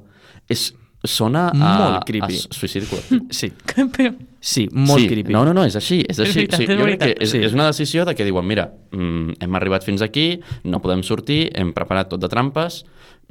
[0.50, 0.70] és,
[1.06, 2.36] sona a, Molt creepy.
[2.44, 3.48] a suïcidi col·lectiu Sí,
[3.96, 4.10] Però...
[4.44, 5.32] sí, molt sí, creepy.
[5.32, 6.02] No, no, no, és així.
[6.04, 6.42] És, És així.
[6.42, 7.40] veritat, sí, és jo crec que és, Sí.
[7.48, 11.50] és una decisió de que diuen, mira, mm, hem arribat fins aquí, no podem sortir,
[11.56, 12.82] hem preparat tot de trampes,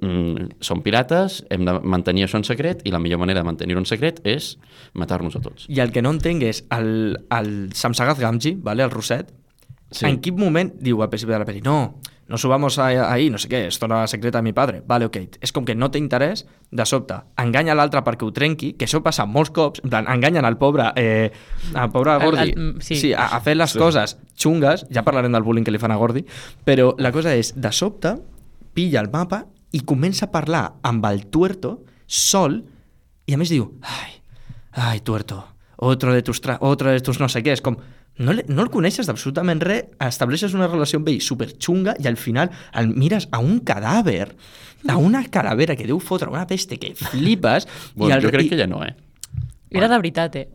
[0.02, 3.80] mm, som pirates, hem de mantenir això en secret i la millor manera de mantenir-ho
[3.82, 4.56] en secret és
[4.94, 5.66] matar-nos a tots.
[5.68, 9.34] I el que no entenc és el, el Samsagat Gamji, vale, el Roset,
[9.90, 10.04] Sí.
[10.04, 11.94] en quin moment diu al principi de la pel·li no,
[12.28, 14.82] no subamos a- ahí, no sé què, esto era secreta de mi padre.
[14.86, 15.16] Vale, ok.
[15.40, 19.00] És com que no té interès, de sobte, enganya l'altre perquè ho trenqui, que això
[19.02, 21.30] passa molts cops, en plan, enganyen al pobre, eh,
[21.72, 22.96] al pobre El- Gordi, el- sí.
[22.96, 23.78] sí, a, a fer les sí.
[23.78, 26.26] coses xungues, ja parlarem del bullying que li fan a Gordi,
[26.66, 28.12] però la cosa és, de sobte,
[28.74, 32.62] pilla el mapa i comença a parlar amb el tuerto sol
[33.28, 34.14] i a més diu, ai,
[34.72, 35.42] ai, tuerto,
[35.76, 37.76] otro de tus, otro de tus no sé què, és com,
[38.18, 42.16] no, le, no el coneixes d'absolutament res, estableixes una relació amb ell superxunga i al
[42.16, 42.48] final
[42.80, 44.30] el mires a un cadàver,
[44.88, 48.46] a una calavera que deu fotre una peste que flipes Bueno, i el, jo crec
[48.48, 48.94] i, que ja no, eh?
[49.70, 50.48] Era de veritat, eh?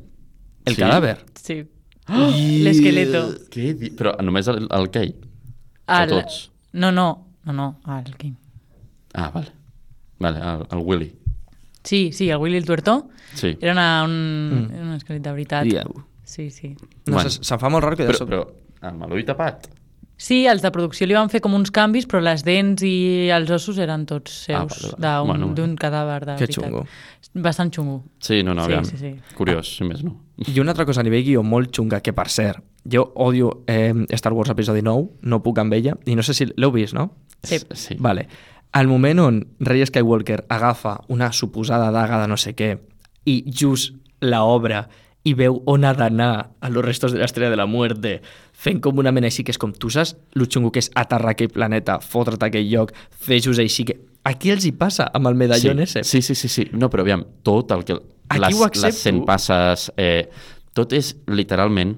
[0.65, 0.81] el Sí?
[0.81, 1.17] cadàver.
[1.37, 1.59] Sí.
[2.65, 3.21] L'esqueleto.
[3.53, 3.91] Què di...
[3.95, 5.13] Però només el, el Kei?
[5.85, 6.39] O El- tots?
[6.73, 7.07] No, no,
[7.45, 7.67] no, no,
[7.99, 8.33] el King.
[9.13, 9.47] Ah, vale.
[10.19, 11.13] Vale, el, el Willy.
[11.83, 13.09] Sí, sí, el Willy el Tuerto.
[13.33, 13.57] Sí.
[13.61, 14.73] Era una, un, Mm.
[14.73, 15.63] era un esquelet de veritat.
[15.65, 16.05] Dieu.
[16.23, 16.75] Sí, sí.
[17.05, 17.29] No, Bueno.
[17.29, 18.35] se, se'm fa molt raro que de Però, sobte...
[18.35, 19.67] però amb l'ull tapat.
[20.15, 23.49] Sí, els de producció li van fer com uns canvis, però les dents i els
[23.51, 25.01] ossos eren tots Ah, seus, vale.
[25.01, 26.63] d'un Bueno, bueno, cadàver de Que veritat.
[26.63, 26.85] xungo.
[27.33, 28.03] Bastant xungo.
[28.19, 28.85] Sí, no, no, Sí, aviam.
[28.85, 29.15] sí, sí.
[29.35, 30.21] Curiós, si més no.
[30.37, 33.93] I una altra cosa a nivell guió molt xunga, que per cert, jo odio eh,
[34.11, 37.15] Star Wars episodi 9, no puc amb ella, i no sé si l'heu vist, no?
[37.43, 37.57] Sí.
[37.73, 37.95] sí.
[37.99, 38.27] Vale.
[38.73, 42.73] Al moment on Rey Skywalker agafa una suposada daga de no sé què
[43.29, 44.87] i just la obra
[45.23, 48.17] i veu on ha d'anar a los restos de l'estrella de la muerte
[48.51, 51.35] fent com una mena així que és com tu saps lo xungo que és aterrar
[51.35, 53.99] aquell planeta, fotre't aquell lloc, fer-los així que...
[54.23, 55.83] Aquí els hi passa amb el medallón sí.
[55.83, 56.03] ese.
[56.07, 56.67] Sí, sí, sí, sí.
[56.71, 57.97] No, però aviam, tot el que...
[58.29, 58.87] Aquí les, ho accepto.
[58.87, 59.89] les 100 passes...
[59.99, 60.29] Eh,
[60.73, 61.91] tot és literalment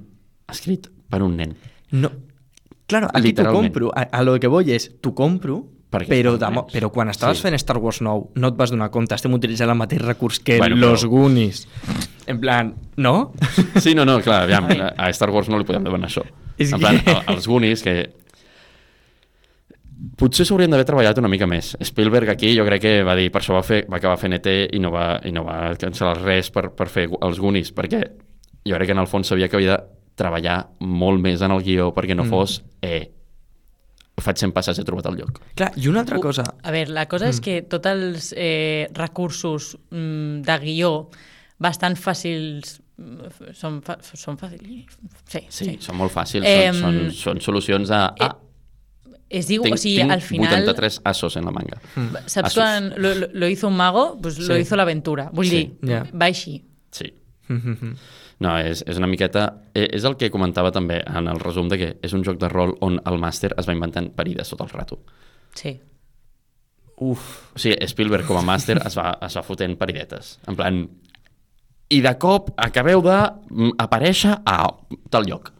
[0.51, 1.53] escrit per un nen.
[1.95, 2.11] No.
[2.89, 3.91] Claro, aquí t'ho compro.
[3.95, 5.61] A, a lo que voy és, t'ho compro,
[5.95, 7.43] Perquè però, de, però quan estaves Sí.
[7.47, 10.57] fent Star Wars 9 no et vas donar compte, estem utilitzant el mateix recurs que
[10.57, 11.67] Bueno, bueno, però- los Goonies.
[12.27, 13.33] En plan, no?
[13.81, 16.23] Sí, no, no, clar, aviam, a Star Wars no li podem demanar això.
[16.57, 18.13] És en plan, que- el- els Goonies, que
[20.19, 21.73] potser s'haurien d'haver treballat una mica més.
[21.83, 24.47] Spielberg aquí jo crec que va dir, per això va, fer, va acabar fent ET
[24.75, 28.01] i no va, i no va cancel·lar res per, per fer els Goonies, perquè
[28.65, 29.83] jo crec que en el fons sabia que havia de
[30.15, 33.11] treballar molt més en el guió perquè no fos eh,
[34.21, 35.41] faig 100 passes he trobat el lloc.
[35.55, 36.43] Clar, i una altra cosa...
[36.63, 40.91] A veure, la cosa és que tots els eh, recursos mm, de guió
[41.59, 44.95] bastant fàcils mm, són, fa, són fàcils?
[45.27, 45.77] Sí, Sí, sí.
[45.83, 48.05] són molt fàcils, Em, són, són, són solucions a...
[48.19, 48.33] Ah,
[49.27, 50.53] Es diu, tinc, o sigui, tinc al final...
[50.63, 51.79] 83 assos en la manga.
[52.27, 52.53] Saps Asos.
[52.59, 54.19] quan lo, lo, lo hizo un mago?
[54.21, 54.61] Pues lo Sí.
[54.61, 55.29] hizo l'aventura.
[55.33, 55.55] Vull Sí.
[55.81, 56.03] dir, Ja.
[56.13, 56.63] va així.
[56.91, 57.09] Sí.
[58.43, 59.61] No, és, és una miqueta...
[59.73, 62.49] eh, És el que comentava també en el resum de que és un joc de
[62.51, 64.99] rol on el màster es va inventant parides tot el rato.
[65.55, 65.79] Sí.
[66.97, 70.37] Uf, O sigui, Spielberg com a màster es va, es va fotent paridetes.
[70.47, 70.85] En plan...
[71.93, 73.15] I de cop acabeu de
[73.51, 74.57] mm, a
[75.13, 75.51] tal lloc.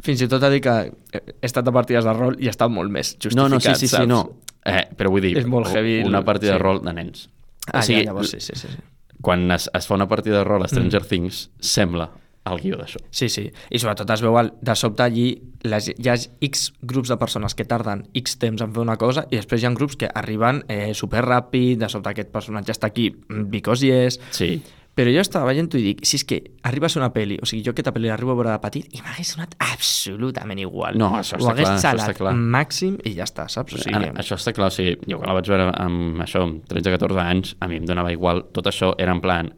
[0.00, 0.74] fins i tot a dir que
[1.12, 3.88] he estat a partides de rol i està molt més justificat, No, no, sí, sí,
[3.88, 4.06] sí, saps?
[4.06, 4.20] no.
[4.64, 6.62] Eh, però vull dir, És molt heavy una el- partida de sí.
[6.62, 7.28] rol de nens.
[7.72, 8.68] Ah, ja, llavors sí, sí, sí.
[8.68, 8.78] sí.
[9.22, 12.10] Quan es, es fa una partida de rol a Stranger Things, sembla
[12.48, 13.00] el guió d'això.
[13.10, 13.46] Sí, sí.
[13.48, 15.26] I sobretot es veu el, de sobte allí
[15.68, 16.16] les, hi ha
[16.48, 19.68] X grups de persones que tarden X temps en fer una cosa i després hi
[19.68, 23.84] ha grups que arriben eh, super ràpid, de sobte aquest personatge està aquí mm, because
[23.84, 24.20] yes.
[24.30, 24.56] Sí.
[24.98, 27.62] Però jo estava veient i dic, si és que arriba a una pel·li, o sigui,
[27.62, 30.98] jo aquesta pel·li l'arribo a veure de petit i m'hagués sonat absolutament igual.
[30.98, 32.32] No, això Ho està hagués clar, això xalat està clar.
[32.56, 33.76] màxim i ja està, saps?
[33.76, 36.42] O sigui, Ana, això està clar, o sigui, jo quan la vaig veure amb això,
[36.48, 39.52] amb 13-14 anys, a mi em donava igual, tot això era en plan,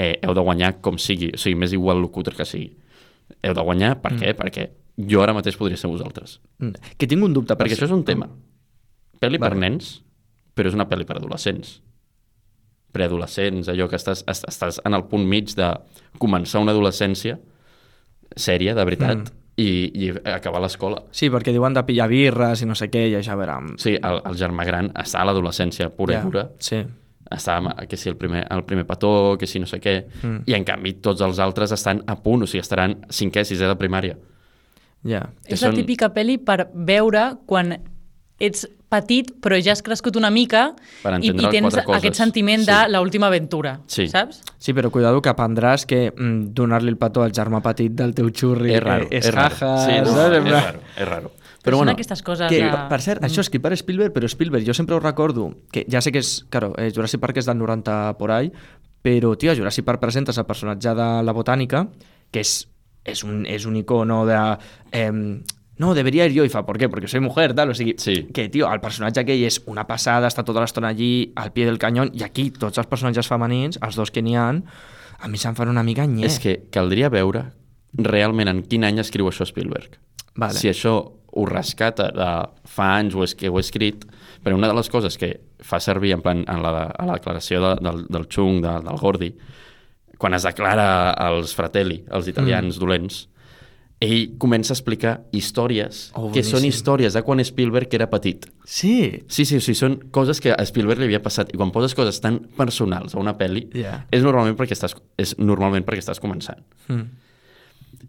[0.00, 2.72] eh, heu de guanyar com sigui, o sigui, m'és igual cutre que sigui.
[3.44, 4.32] Heu de guanyar, per què?
[4.38, 6.40] Perquè jo ara mateix podria ser vosaltres.
[6.58, 7.52] mm, que tinc un dubte.
[7.52, 8.30] Perquè això és un tema.
[9.20, 9.60] Pel·li per Vale.
[9.60, 10.02] nens,
[10.54, 11.82] però és una pel·li per adolescents.
[12.96, 15.68] Preadolescents, allò que estàs, est- estàs en el punt mig de
[16.22, 17.38] començar una adolescència
[18.36, 19.42] sèria, de veritat, Mm.
[19.56, 19.68] i,
[20.06, 21.02] i acabar l'escola.
[21.10, 23.74] Sí, perquè diuen de pillar birres i no sé què, i ja veurem.
[23.80, 26.82] Sí, el, el germà gran està a l'adolescència pura Ja, i dura, Sí.
[27.30, 30.42] està amb, que si el primer, el primer petó, que si no sé què, Mm.
[30.46, 33.76] i en canvi tots els altres estan a punt, o sigui, estaran cinquè, sisè de
[33.76, 34.16] primària.
[35.04, 35.30] Ja.
[35.46, 37.78] Que És la són- típica pel·li per veure quan
[38.38, 40.68] ets petit però ja has crescut una mica
[41.02, 42.70] Per i, i tens aquest sentiment Sí.
[42.70, 44.06] de l'última aventura, Sí.
[44.08, 44.42] saps?
[44.58, 48.30] Sí, però cuidado que aprendràs que mm, donar-li el petó al germà petit del teu
[48.30, 49.54] xurri és raro, és, és raro.
[49.56, 50.36] jaja, sí, no, saps?
[50.36, 51.30] És raro, és raro.
[51.30, 52.70] Però Però són bueno, aquestes coses Que, de...
[52.88, 56.00] per cert, això és escrit per Spielberg, però Spielberg, jo sempre ho recordo, que ja
[56.00, 58.52] sé que és, claro, eh, Jurassic Park és del 90 por ahí,
[59.02, 61.88] però, tio, a Jurassic Park presentes el personatge de la botànica,
[62.30, 62.68] que és,
[63.04, 64.38] és, un, és un icono de...
[64.92, 65.10] Eh,
[65.78, 66.88] no, debería ir yo, y fa, ¿por qué?
[66.88, 68.28] Porque soy mujer, tal, o sigui, Sí.
[68.32, 71.78] que, tio, el personatge aquell és una passada, està tota l'estona allí, al pie del
[71.78, 74.64] canyón, i aquí tots els personatges femenins, els dos que n'hi han,
[75.18, 76.26] a mi se'm fan una mica nyé.
[76.26, 77.52] és que caldria veure
[77.96, 79.98] realment en quin any escriu això Spielberg.
[80.34, 80.54] Vale.
[80.54, 80.96] Si això
[81.36, 82.30] ho rescata de
[82.64, 84.06] fa anys o és que ho he escrit,
[84.42, 87.60] però una de les coses que fa servir en, plan, en la, a la declaració
[87.60, 89.32] de, del, del Chung, de, del Gordi,
[90.16, 92.80] quan es declara als fratelli, els italians mm.
[92.80, 93.26] dolents,
[94.00, 98.44] ell comença a explicar històries Oh, que són històries de quan Spielberg era petit.
[98.64, 101.94] Sí, Sí, sí, sí, són coses que a Spielberg li havia passat i quan poses
[101.96, 104.04] coses tan personals a una pel·li Ja.
[104.10, 106.60] és normalment perquè estàs, és normalment perquè estàs començant.
[106.88, 107.04] mm.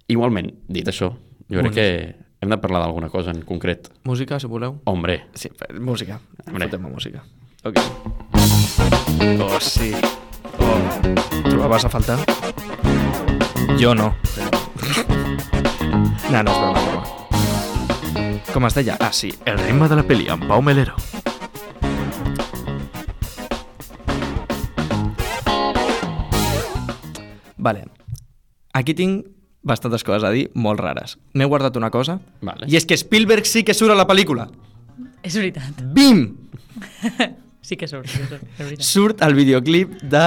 [0.09, 1.13] Igualment, dit això,
[1.49, 3.89] jo crec que hem de parlar d'alguna cosa en concret.
[4.03, 4.81] música, si voleu.
[4.85, 6.19] Hombre, Sí, música.
[6.47, 6.65] Hombre.
[6.67, 7.23] Fotem música.
[7.63, 7.77] Ok.
[9.41, 9.91] Oh, sí.
[10.59, 12.19] Oh, trobaves a faltar?
[13.79, 14.15] Jo no.
[16.31, 18.43] No, no, és broma, és broma.
[18.53, 18.97] Com es deia?
[18.99, 20.95] Ah, sí, el ritme de la pel·li amb Pau Melero.
[27.57, 27.85] Vale.
[28.73, 29.25] Aquí tinc
[29.67, 31.17] bastantes coses a dir, molt rares.
[31.33, 32.67] M'he guardat una cosa, Vale.
[32.69, 34.47] i és que Spielberg sí que surt a la pel·lícula.
[35.23, 35.83] És veritat.
[35.93, 36.25] Bim!
[37.67, 38.85] Sí que surt, sí que surt, és veritat.
[38.87, 40.21] Surt el videoclip de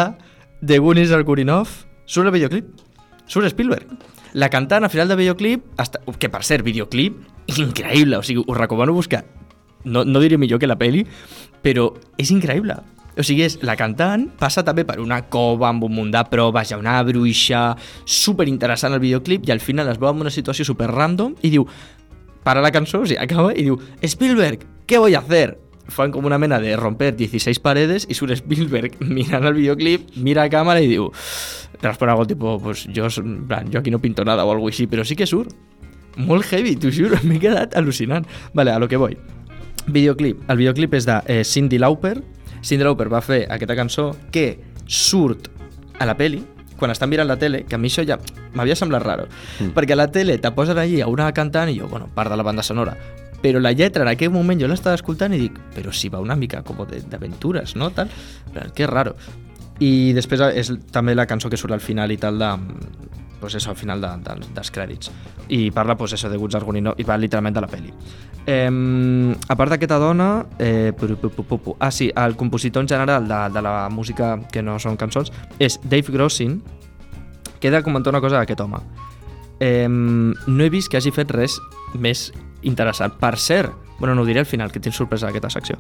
[0.61, 1.71] The Goonies al Gurinov.
[2.05, 2.67] Surt el videoclip.
[3.25, 3.87] Surt Spielberg.
[4.33, 6.03] La cantant al final del videoclip, està...
[6.19, 7.19] que per cert, videoclip
[7.59, 9.25] increïble, o sigui, us recomano buscar.
[9.85, 11.07] No, no diré millor que la peli,
[11.65, 11.91] però
[12.21, 12.77] és increïble.
[13.19, 16.71] O sigui, és, la cantant passa també per una cova amb un munt de proves,
[16.71, 17.75] hi una bruixa,
[18.95, 21.67] el videoclip, i al final es veu en una situació super random i diu,
[22.45, 25.59] para la cançó, o acaba i diu, Spielberg, ¿qué voy a hacer?
[25.91, 30.45] Fan com una mena de romper 16 paredes i surt Spielberg mirant el videoclip, mira
[30.47, 31.11] a càmera i diu,
[31.83, 34.87] respon algo tipo, pues yo, en plan, yo aquí no pinto nada o algo així,
[34.87, 35.55] però sí que surt.
[36.17, 38.27] Molt heavy, t'ho juro, m'he quedat al·lucinant.
[38.55, 39.17] Vale, a lo que voy.
[39.87, 40.43] Videoclip.
[40.51, 42.19] El videoclip és de eh, Cindy Lauper.
[42.61, 45.49] Cindy Lauper va fer aquesta cançó que surt
[46.01, 46.43] a la peli
[46.81, 48.17] quan estan mirant la tele, que a mi això ja
[48.57, 49.75] m'havia semblat raro, mm.
[49.77, 52.39] perquè a la tele te posen allí a una cantant i jo, bueno, part de
[52.41, 52.97] la banda sonora,
[53.43, 56.37] però la lletra en aquell moment jo l'estava escoltant i dic, però si va una
[56.41, 57.93] mica com d'aventures, no?
[57.93, 58.09] Tal,
[58.75, 59.15] que raro.
[59.81, 62.51] I després és també la cançó que surt al final i tal de
[63.41, 65.09] pues eso, al final de, de, dels crèdits.
[65.49, 67.95] I parla pues eso, de Guts Argonino i va literalment de la peli
[68.47, 71.77] eh, a part d'aquesta dona eh, pu, pu, pu, pu.
[71.79, 75.79] ah sí, el compositor en general de, de la música que no són cançons és
[75.85, 76.61] Dave Grossin
[77.61, 78.81] que he de comentar una cosa d'aquest home
[79.61, 81.61] eh, no he vist que hagi fet res
[81.95, 82.31] més
[82.67, 85.77] interessant per cert, bueno, no ho diré al final, que tinc sorpresa d'aquesta secció.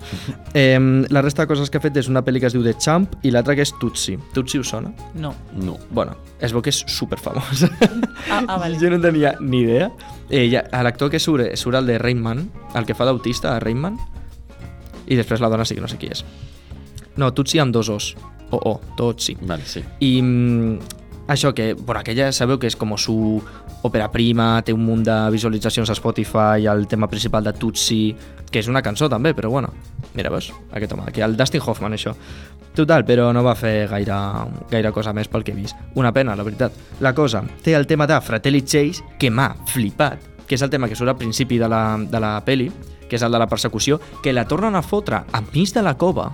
[0.52, 2.74] Eh, la resta de coses que ha fet és una pel·li que es diu The
[2.76, 4.16] Champ i l'altra que és Tutsi.
[4.34, 4.90] Tutsi us sona?
[5.14, 5.32] No.
[5.56, 5.78] No.
[5.90, 7.64] Bueno, es veu que és superfamós.
[8.30, 8.76] Ah, ah vale.
[8.78, 9.88] jo no tenia ni idea.
[10.28, 12.44] Eh, ja, L'actor que surt, surt el de Rainman,
[12.76, 13.96] el que fa d'autista a Rainman,
[15.08, 16.20] i després la dona sí que no sé qui és.
[17.16, 18.12] No, Tutsi amb dos os.
[18.50, 19.38] O, o, Tutsi.
[19.40, 19.82] Vale, sí.
[20.04, 20.78] I mm,
[21.32, 23.40] això que, bueno, aquella sabeu que és com su
[23.82, 28.14] òpera prima, té un munt de visualitzacions a Spotify, el tema principal de Tutsi,
[28.50, 29.72] que és una cançó també, però bueno,
[30.14, 32.14] mira, veus, aquest home, aquí el Dustin Hoffman, això.
[32.76, 34.18] Total, però no va fer gaire,
[34.70, 35.78] gaire cosa més pel que he vist.
[35.98, 36.76] Una pena, la veritat.
[37.00, 40.88] La cosa, té el tema de Fratelli Chase, que m'ha flipat, que és el tema
[40.88, 42.70] que surt al principi de la, de la peli,
[43.08, 46.30] que és el de la persecució, que la tornen a fotre enmig de la cova,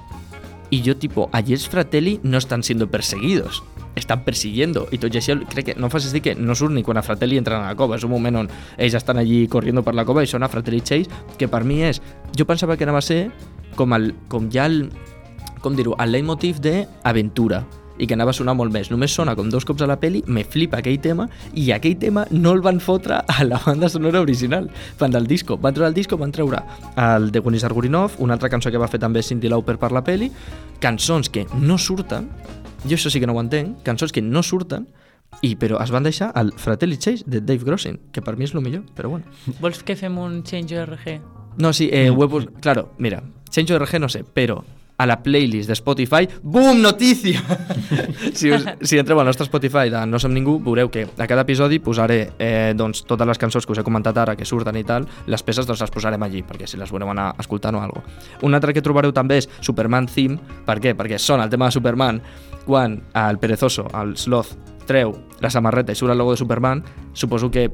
[0.71, 3.63] i jo, tipo, allí els fratelli no estan siendo perseguidos
[3.97, 6.85] estan persiguiendo i tot i així crec que no facis dir que no surt ni
[6.87, 9.83] quan a Fratelli entren a la cova és un moment on ells estan allí corriendo
[9.83, 12.03] per la cova i sona Fratelli Chase que per mi és
[12.37, 13.31] jo pensava que anava a ser
[13.75, 14.87] com, el, com ja el
[15.65, 17.65] com dir-ho, el leitmotiv d'aventura
[17.99, 18.91] i que anava a sonar molt més.
[18.93, 22.27] Només sona com dos cops a la peli, me flipa aquell tema i aquell tema
[22.31, 24.69] no el van fotre a la banda sonora original,
[25.01, 25.57] fan del disco.
[25.57, 26.63] Van treure el disco, van treure
[27.07, 30.05] el de Gunis Argurinov, una altra cançó que va fer també Cindy Lauper per la
[30.05, 30.31] peli,
[30.81, 32.29] cançons que no surten,
[32.87, 34.87] jo això sí que no ho entenc, cançons que no surten,
[35.45, 38.55] i però es van deixar el Fratelli Chase de Dave Grossin, que per mi és
[38.55, 39.27] el millor, però bueno.
[39.61, 41.11] Vols que fem un Change ORG?
[41.59, 42.49] No, sí, eh, ho he pos...
[42.63, 44.63] Claro, mira, Change ORG no sé, però
[44.99, 47.43] a la playlist de Spotify, BUM, notícia!
[48.33, 51.45] si, us, si entreu al nostre Spotify de No som ningú, veureu que a cada
[51.45, 54.85] episodi posaré eh, doncs, totes les cançons que us he comentat ara, que surten i
[54.89, 58.07] tal, les peces doncs les posarem allí, perquè si les voleu anar escoltant o alguna
[58.09, 58.41] cosa.
[58.49, 60.97] Un altre que trobareu també és Superman Theme, per què?
[60.97, 62.23] Perquè sona el tema de Superman
[62.67, 64.55] quan el perezoso, el sloth,
[64.87, 66.83] treu la samarreta i surt el logo de Superman,
[67.15, 67.69] suposo que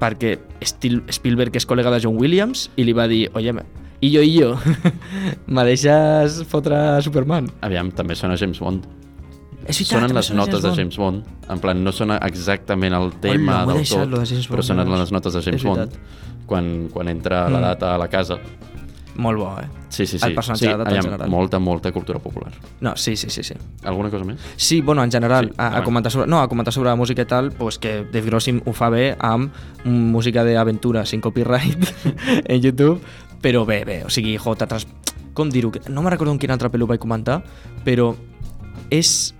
[0.00, 3.54] perquè Spielberg és col·lega de John Williams i li va dir, oye,
[4.04, 4.50] i jo, i jo,
[5.46, 7.48] me deixes fotre Superman?
[7.64, 8.84] Aviam, també sona James Bond.
[9.66, 10.78] És veritat, sonen les sona notes de Bond.
[10.78, 11.24] James Bond.
[11.50, 15.10] En plan, no sona exactament el tema Hola, del tot, de James però sonen les
[15.14, 15.96] notes de James Bond
[16.46, 17.62] quan, quan entra la Mm.
[17.62, 18.36] data a la casa.
[19.16, 19.66] Molt bo, eh?
[19.88, 20.26] Sí, sí, sí.
[20.26, 21.30] El personatge sí, de aviam, general.
[21.30, 22.52] molta, molta cultura popular.
[22.80, 23.54] No, sí, sí, sí, sí.
[23.84, 24.40] Alguna cosa més?
[24.56, 27.22] Sí, bueno, en general, Sí, a, a, comentar sobre, no, a comentar sobre la música
[27.22, 29.52] i tal, pues que Dave Grossin ho fa bé amb
[29.84, 31.88] música d'aventura sin copyright
[32.44, 33.00] en YouTube,
[33.40, 34.56] però bé, bé, o sigui, jo.
[35.36, 35.72] Com dir-ho?
[35.88, 37.42] No me recordo en quin altre pel·li ho vaig comentar,
[37.84, 38.14] però
[38.90, 39.35] és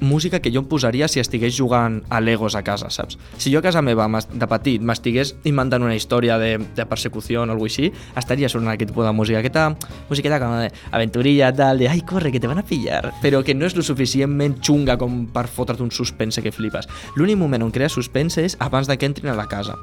[0.00, 3.18] música que jo em posaria si estigués jugant a Legos a casa, saps?
[3.38, 7.44] Si jo a casa meva, de petit, m'estigués inventant una història de, de persecució o
[7.44, 9.76] alguna així, estaria sonant aquest tipus de música, aquesta
[10.10, 13.54] musiqueta com de aventurilla, tal, de ai, corre, que te van a pillar, però que
[13.54, 16.88] no és lo suficientment xunga com per fotre't un suspense que flipes.
[17.16, 19.78] L'únic moment on crea suspense és abans de que entrin a la casa.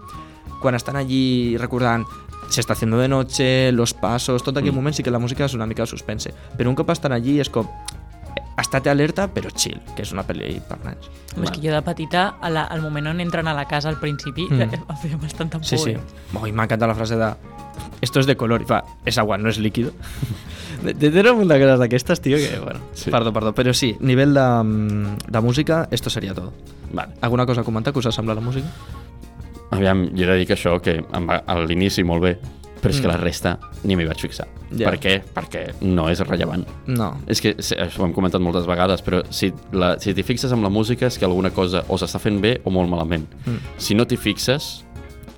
[0.61, 2.05] Quan estan allí recordant
[2.51, 4.75] se está haciendo de noche, los pasos, tot aquell Mm.
[4.75, 6.33] moment sí que la música és una mica de suspense.
[6.57, 7.65] Però un cop estan allí és com
[8.61, 11.09] estate alerta però chill, que és una pel·li per nens.
[11.35, 13.89] Home, és que jo de petita, a la, al moment on entren a la casa
[13.89, 14.61] al principi, Mm.
[14.89, 15.67] em feia bastanta por.
[15.67, 15.91] Sí, sí.
[15.91, 15.99] eh?
[16.39, 17.33] Oh, I m'encanta la frase de
[18.01, 18.61] esto es de color.
[18.61, 19.91] I fa, és agua, no és líquido.
[20.81, 23.11] De, de, de un munt de coses d'aquestes, tio, que, bueno, Sí.
[23.13, 23.51] perdó, perdó.
[23.53, 24.45] Però sí, nivell de,
[25.29, 26.53] de música, esto seria todo.
[26.91, 27.13] Vale.
[27.21, 28.65] Alguna cosa a comentar que us sembla la música?
[29.69, 32.31] Aviam, jo he de dir que això, que a l'inici molt bé,
[32.81, 33.11] però és que Mm.
[33.11, 34.47] la resta ni m'hi vaig fixar.
[34.71, 34.89] Ja.
[34.89, 35.21] Per què?
[35.35, 36.65] Perquè no és rellevant.
[36.87, 37.17] No.
[37.27, 40.63] És que això ho hem comentat moltes vegades, però si, la, si t'hi fixes amb
[40.63, 43.27] la música és que alguna cosa o s'està fent bé o molt malament.
[43.45, 43.57] Mm.
[43.77, 44.83] Si no t'hi fixes,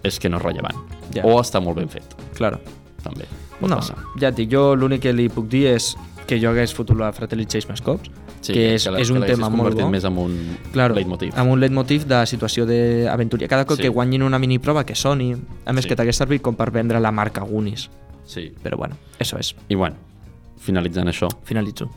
[0.03, 0.75] és que no és rellevant.
[1.13, 1.23] Ja.
[1.25, 2.59] O està molt ben fet, Claro.
[3.03, 3.25] també.
[3.59, 3.97] Pot No, passar.
[4.19, 5.95] ja et dic, jo l'únic que li puc dir és
[6.27, 8.09] que jo hagués fotut la Fratelli Chase més cops,
[8.51, 9.89] que és, la- és un l'haguessis tema molt convertit bo.
[9.91, 11.31] més en un Claro, leitmotiv.
[11.37, 13.47] amb un leitmotiv de situació d'aventura.
[13.47, 13.83] Cada cop Sí.
[13.83, 15.33] que guanyin una miniprova que soni,
[15.65, 15.89] a més Sí.
[15.89, 17.89] que t'hagués servit com per vendre la marca Gunis.
[18.25, 18.53] Sí.
[18.63, 19.55] Però bueno, eso és.
[19.69, 19.95] I bueno,
[20.57, 21.89] finalitzant això, Finalitzo.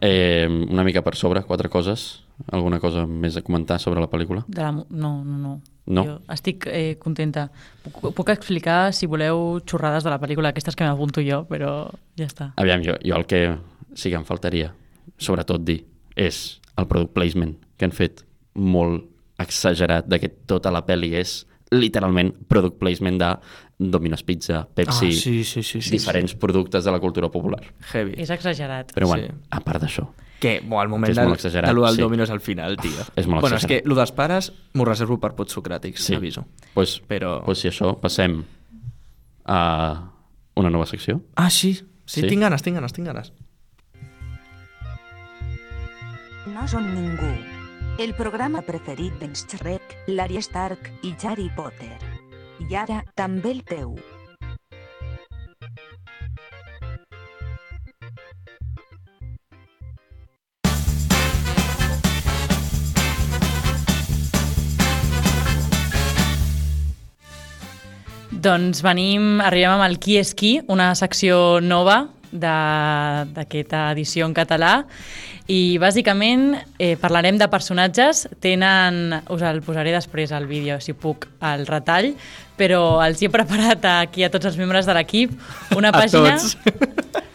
[0.00, 2.24] eh, una mica per sobre, quatre coses.
[2.50, 4.44] Alguna cosa més a comentar sobre la pel·lícula?
[4.48, 4.72] De la...
[4.72, 5.60] No, no, no.
[5.86, 6.04] No?
[6.06, 7.50] Jo estic eh, contenta.
[7.82, 12.24] Puc, puc explicar, si voleu, xorrades de la pel·lícula, aquestes que m'apunto jo, però ja
[12.24, 12.52] està.
[12.56, 13.58] Aviam, jo, jo el que
[13.94, 14.72] sí que em faltaria,
[15.20, 15.84] sobretot dir,
[16.16, 19.06] és el product placement que han fet molt
[19.40, 23.28] exagerat de que tota la pel·li és literalment product placement de
[23.78, 27.62] Domino's Pizza, Pepsi, Ah, sí, sí, sí, sí, diferents productes de la cultura popular.
[27.92, 28.14] Heavy.
[28.18, 28.92] És exagerat.
[28.92, 29.46] Però bueno, Sí.
[29.50, 30.08] a part d'això,
[30.40, 32.00] Que, bo, al moment Que és del, molt exagerat, de lo del sí.
[32.00, 32.90] Domino's al final, tio.
[33.14, 33.86] és molt bueno, és que exagerat.
[33.86, 36.14] lo dels pares m'ho reservo per pots socràtics, sí.
[36.14, 36.46] t'aviso.
[36.74, 38.42] Pues, Però- pues si això, passem
[39.44, 40.12] a
[40.56, 41.22] una nova secció.
[41.36, 41.74] Ah, sí?
[41.74, 42.20] Sí, Sí?
[42.22, 42.26] sí.
[42.26, 43.32] tinc ganes, tinc ganes, tinc ganes.
[46.60, 47.28] No són ningú.
[48.04, 51.96] El programa preferit d'en Shrek, Larry Stark i Harry Potter.
[52.60, 53.94] I ara, també el teu.
[68.36, 72.02] Doncs venim, arribem amb el Qui és qui, una secció nova
[72.32, 74.84] d'aquesta edició en català
[75.50, 81.26] i bàsicament eh, parlarem de personatges, tenen, us el posaré després al vídeo si puc,
[81.42, 82.12] al retall,
[82.60, 85.34] però els he preparat aquí a tots els membres de l'equip
[85.76, 86.36] una A pàgina...
[86.36, 86.56] tots.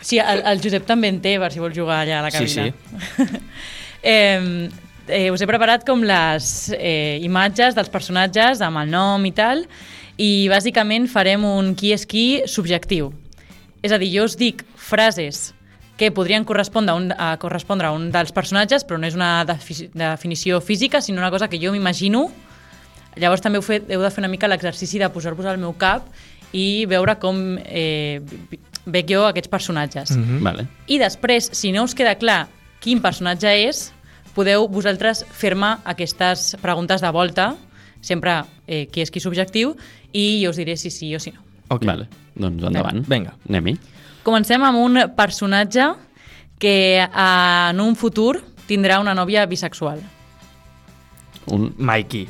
[0.06, 2.46] Sí, el, el Josep també en té, per si vol jugar allà a la Sí,
[2.46, 3.42] cabina.
[4.06, 4.70] eh,
[5.08, 9.66] eh, us he preparat com les eh, imatges dels personatges amb el nom i tal,
[10.22, 13.12] i bàsicament farem un qui és qui subjectiu.
[13.86, 15.52] És a dir, jo us dic frases
[16.00, 19.46] que podrien correspondre a un, a correspondre a un dels personatges, però no és una
[19.48, 22.26] defi definició física, sinó una cosa que jo m'imagino.
[23.16, 26.10] Llavors també heu, fet, heu de fer una mica l'exercici de posar-vos al meu cap
[26.56, 28.20] i veure com eh,
[28.86, 30.18] veig jo aquests personatges.
[30.18, 30.44] Mm -hmm.
[30.44, 30.68] Vale.
[30.88, 32.48] I després, si no us queda clar
[32.80, 33.92] quin personatge és,
[34.34, 37.56] podeu vosaltres fer-me aquestes preguntes de volta,
[38.02, 39.76] sempre eh, qui és qui subjectiu,
[40.12, 41.45] i jo us diré si sí o si no.
[41.70, 41.86] Ok.
[41.86, 42.08] Vale.
[42.36, 43.06] Doncs endavant.
[43.10, 43.34] Vinga.
[43.50, 43.78] Anem-hi.
[44.26, 45.86] Comencem amb un personatge
[46.60, 50.02] que eh, en un futur tindrà una nòvia bisexual.
[51.54, 51.70] Un...
[51.78, 52.28] Mikey.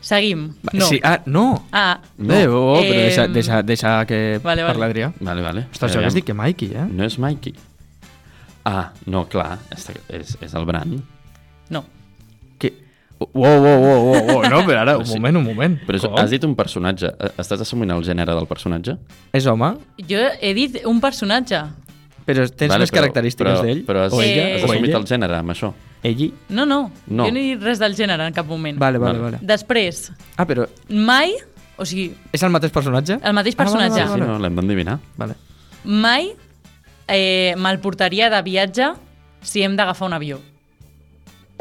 [0.00, 0.44] Seguim.
[0.62, 0.86] Va, No.
[0.86, 1.64] Sí, ah, no.
[1.72, 2.34] Ah, No.
[2.34, 4.72] Eh, oh, però Em, deixa, deixa, deixa que vale, vale.
[4.72, 5.12] parli Adrià.
[5.20, 5.66] Vale, vale.
[5.72, 6.86] Ostres, jo hagués dit que Mikey, eh?
[6.86, 7.54] No és Mikey.
[8.64, 10.98] Ah, no, clar, és, és, és el Bran.
[11.70, 11.84] no.
[13.18, 14.42] Wow, wow, wow, wow, wow.
[14.48, 15.14] No, però ara, un Sí.
[15.16, 15.78] moment, un moment.
[15.86, 16.16] Però és, Com?
[16.18, 17.06] has dit un personatge.
[17.18, 18.96] Eh, Estàs assumint el gènere del personatge?
[19.32, 19.72] És home,
[20.06, 21.60] Jo he dit un personatge.
[22.24, 23.84] però tens Vale, més característiques però, d'ell?
[23.86, 24.42] Però has, o ella?
[24.50, 24.98] Eh, has o assumit ella?
[24.98, 25.72] el gènere amb això.
[26.02, 26.32] Ell?
[26.50, 27.24] No, no, No.
[27.24, 28.78] Jo no he dit res del gènere en cap moment.
[28.78, 29.36] Vale, vale, Vale.
[29.38, 29.46] vale.
[29.46, 31.34] Després, Ah, però mai,
[31.76, 33.18] o sigui, és el mateix personatge?
[33.22, 34.98] el mateix Ah, vale, personatge, Sí, sí, no, l'hem d'endevinar.
[35.16, 35.34] Vale.
[35.84, 36.32] mai
[37.08, 38.92] eh, me'l portaria de viatge
[39.40, 40.38] si hem d'agafar un avió.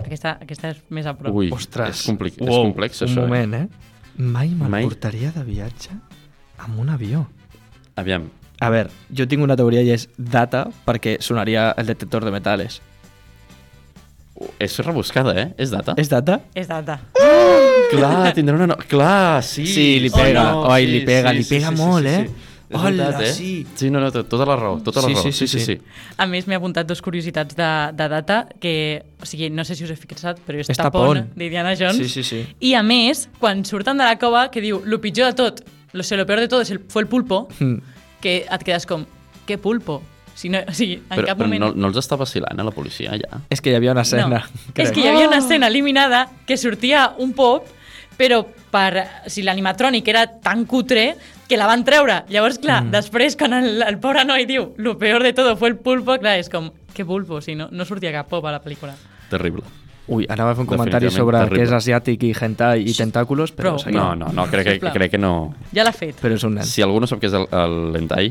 [0.03, 1.35] Aquesta, aquesta és més a prop.
[1.35, 1.95] Ui, Ostres.
[1.99, 3.21] és, compli és Uau, complex, un això.
[3.25, 3.67] moment, eh?
[4.17, 4.83] Mai me'l Mai?
[4.87, 5.91] portaria de viatge
[6.63, 7.25] amb un avió.
[7.27, 8.01] Eh?
[8.01, 8.29] Aviam,
[8.59, 12.81] A veure, jo tinc una teoria i és data perquè sonaria el detector de metales.
[14.59, 15.53] és rebuscada, eh?
[15.57, 15.93] És data?
[15.97, 16.39] És data?
[16.53, 16.99] És data.
[17.91, 18.67] Clar, tindrà una...
[18.67, 18.75] No...
[18.89, 19.65] Clar, sí.
[19.65, 20.43] Sí, li pega.
[20.55, 22.23] Oh, no, Ai, li pega, li pega molt, eh?
[22.25, 23.33] És Hola, veritat, eh?
[23.33, 23.65] sí.
[23.75, 25.31] Sí, no, no, to- tota la raó, tota la Sí, raó.
[25.31, 25.77] sí, sí, sí.
[26.17, 29.85] A més, m'he apuntat dos curiositats de, de data que, o sigui, no sé si
[29.85, 31.95] us he fixat, però és, És Tapón, d'Indiana Jones.
[31.97, 32.41] Sí, sí, sí.
[32.59, 35.63] I a més, quan surten de la cova, que diu, lo pitjor de tot,
[35.93, 37.77] lo, sé, lo peor de todo es el, fue el pulpo, Mm.
[38.19, 39.05] que et quedes com,
[39.47, 40.01] què pulpo?
[40.37, 41.63] Si no, o sigui, en Però, cap però moment...
[41.63, 43.39] no, no els està vacilant a la policia, ja?
[43.49, 44.27] És que hi havia una escena.
[44.27, 44.61] No.
[44.75, 47.65] És que hi havia una escena eliminada que sortia un pop,
[48.19, 51.15] però per, si l'animatrònic era tan cutre
[51.47, 52.23] que la van treure.
[52.29, 52.91] Llavors, clar, mm.
[52.91, 56.37] després, quan el, el pobre noi diu lo peor de todo fue el pulpo, clar,
[56.41, 57.41] és com, què pulpo?
[57.41, 58.95] Si no, no sortia cap pop a la pel·lícula.
[59.31, 59.63] Terrible.
[60.07, 61.57] Ui, anava a fer un comentari sobre terrible.
[61.59, 63.91] que és asiàtic i hentai i tentáculos, però, Prou.
[63.93, 65.53] No, no, no, crec que, crec que no...
[65.75, 66.15] Ja l'ha fet.
[66.21, 66.63] Però és un nen.
[66.67, 68.29] Si algú no sap què és el, el lentai,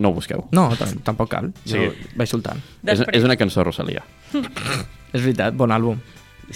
[0.00, 0.46] no ho busqueu.
[0.56, 1.50] No, tam- tampoc cal.
[1.68, 2.08] Jo Sí.
[2.16, 2.56] vaig soltant.
[2.80, 4.04] És, Després, és una cançó de Rosalia.
[5.12, 6.00] És veritat, bon àlbum.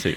[0.01, 0.15] Sí.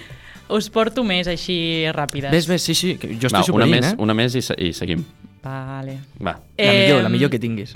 [0.47, 2.29] us porto més així ràpides.
[2.31, 3.95] Ves, ves, sí, sí, que jo Va, estic una superint, més, eh?
[3.99, 5.03] una més i, se- i seguim.
[5.45, 5.99] Vale.
[6.17, 6.39] Va.
[6.57, 7.75] La millor, la millor que tinguis.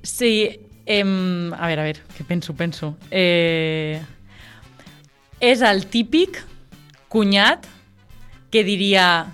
[0.00, 0.48] Sí,
[0.86, 2.94] em, a veure, a veure, què penso, penso.
[3.12, 4.00] Eh,
[5.44, 6.40] és el típic
[7.12, 7.68] cunyat
[8.50, 9.26] que diria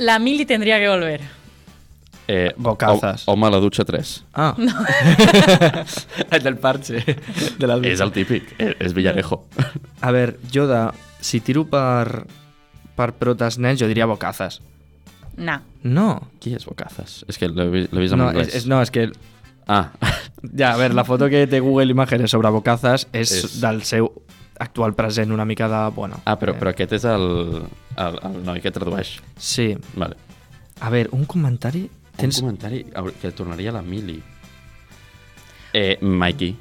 [0.00, 1.20] la Mili tendría que volver.
[2.32, 3.24] Eh, Bocazas.
[3.26, 4.24] Home a la dutxa 3.
[4.32, 4.54] Ah.
[4.56, 4.72] No.
[6.30, 7.02] el del parche.
[7.58, 9.42] De la És el típic, és, és Villarejo.
[10.00, 10.80] A veure, jo de...
[11.20, 12.24] Si tiro per,
[12.96, 14.62] per protes nens, jo diria bocazas.
[15.40, 15.56] No.
[15.88, 16.06] No.
[16.42, 17.22] Qui és Bocazas?
[17.28, 18.48] És que l'he vi- l'he vist en No, anglès.
[18.52, 19.06] és, és, no, és que...
[19.66, 19.86] Ah,
[20.56, 24.10] Ja, a veure, la foto que té Google Imágenes sobre bocazas és, És- del seu
[24.60, 25.80] actual present una mica de...
[25.96, 27.24] Bueno, Ah, però, eh, però aquest és el,
[27.96, 29.14] el, el noi que tradueix.
[29.38, 29.70] Sí.
[29.96, 30.16] Vale.
[30.80, 31.86] A veure, un comentari...
[32.16, 32.40] Tens...
[32.42, 32.84] Un comentari
[33.22, 34.18] que tornaria a la Mili.
[35.72, 36.56] Eh, Mikey.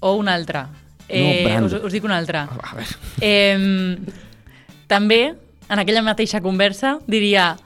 [0.00, 0.64] O un altre.
[1.08, 2.38] Eh, us, us dic un altre.
[2.46, 3.98] A veure, Eh,
[4.90, 5.34] també,
[5.68, 7.56] en aquella mateixa conversa, diria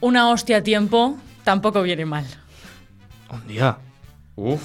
[0.00, 2.24] una hòstia a tiempo tampoco viene mal.
[3.30, 3.76] un dia.
[4.36, 4.62] Uf.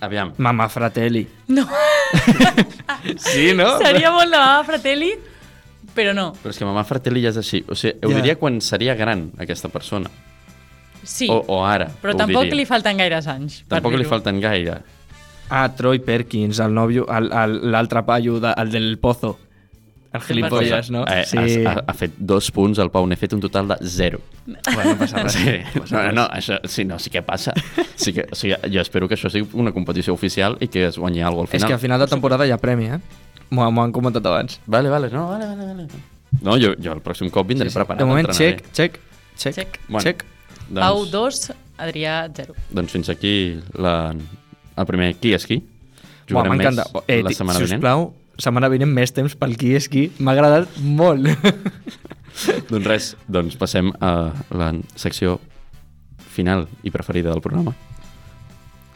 [0.00, 0.32] Aviam.
[0.36, 1.28] Mamà Fratelli.
[1.48, 1.66] No,
[3.16, 3.78] Sí, no?
[3.78, 5.12] seria molt de Mama Fratelli,
[5.94, 6.32] però no.
[6.42, 7.62] Però és que Mamà Fratelli ja és així.
[7.70, 8.16] O sigui, ho Ja.
[8.20, 10.10] diria quan seria gran, aquesta persona.
[11.04, 11.88] Sí, O, o ara.
[12.02, 12.56] però tampoc diria.
[12.56, 13.64] li falten gaires anys.
[13.68, 14.80] Tampoc li falten gaire.
[15.50, 19.38] Ah, Troy Perkins, el nòvio, l'altre paio, de, el del Pozo.
[20.12, 21.04] El gilipolles, no?
[21.08, 21.64] Eh, sí.
[21.64, 24.20] ha, ha fet dos punts, el Pau n'he fet un total de zero.
[24.44, 25.32] Bueno, no passa res.
[25.32, 25.54] Sí,
[25.94, 27.54] no, no, això, sí, no, sí que passa.
[27.96, 30.98] Sí que, o sigui, jo espero que això sigui una competició oficial i que es
[30.98, 31.68] guanyi alguna cosa al És final.
[31.68, 33.00] que a final de temporada hi ha premi, eh?
[33.52, 34.60] M'ho han comentat abans.
[34.66, 35.88] Vale, vale, no, vale, vale, vale.
[36.42, 37.78] No, jo, jo el pròxim cop vindré sí, sí.
[37.80, 38.00] preparat.
[38.00, 39.00] De moment, check, check,
[39.36, 39.80] check, Check.
[39.88, 40.04] Bueno.
[40.04, 40.24] check.
[40.68, 41.52] Doncs, Pau 2,
[41.84, 42.54] Adrià 0.
[42.70, 43.34] doncs fins aquí
[43.76, 44.12] la,
[44.76, 45.58] el primer qui és qui.
[46.32, 46.84] M'encanta.
[46.92, 47.80] més Eh, la setmana si vinent.
[47.82, 48.06] plau,
[48.42, 50.08] setmana vinent més temps pel qui és qui.
[50.18, 51.30] M'ha agradat molt.
[52.70, 55.36] Doncs res, doncs passem a la secció
[56.32, 57.74] final i preferida del programa.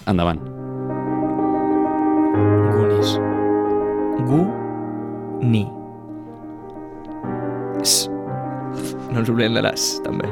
[0.08, 0.40] Endavant.
[2.72, 3.12] Goonies.
[4.30, 4.40] Gu
[5.44, 5.66] ni.
[7.84, 8.08] S.
[9.12, 10.30] No ens oblidem de les, també.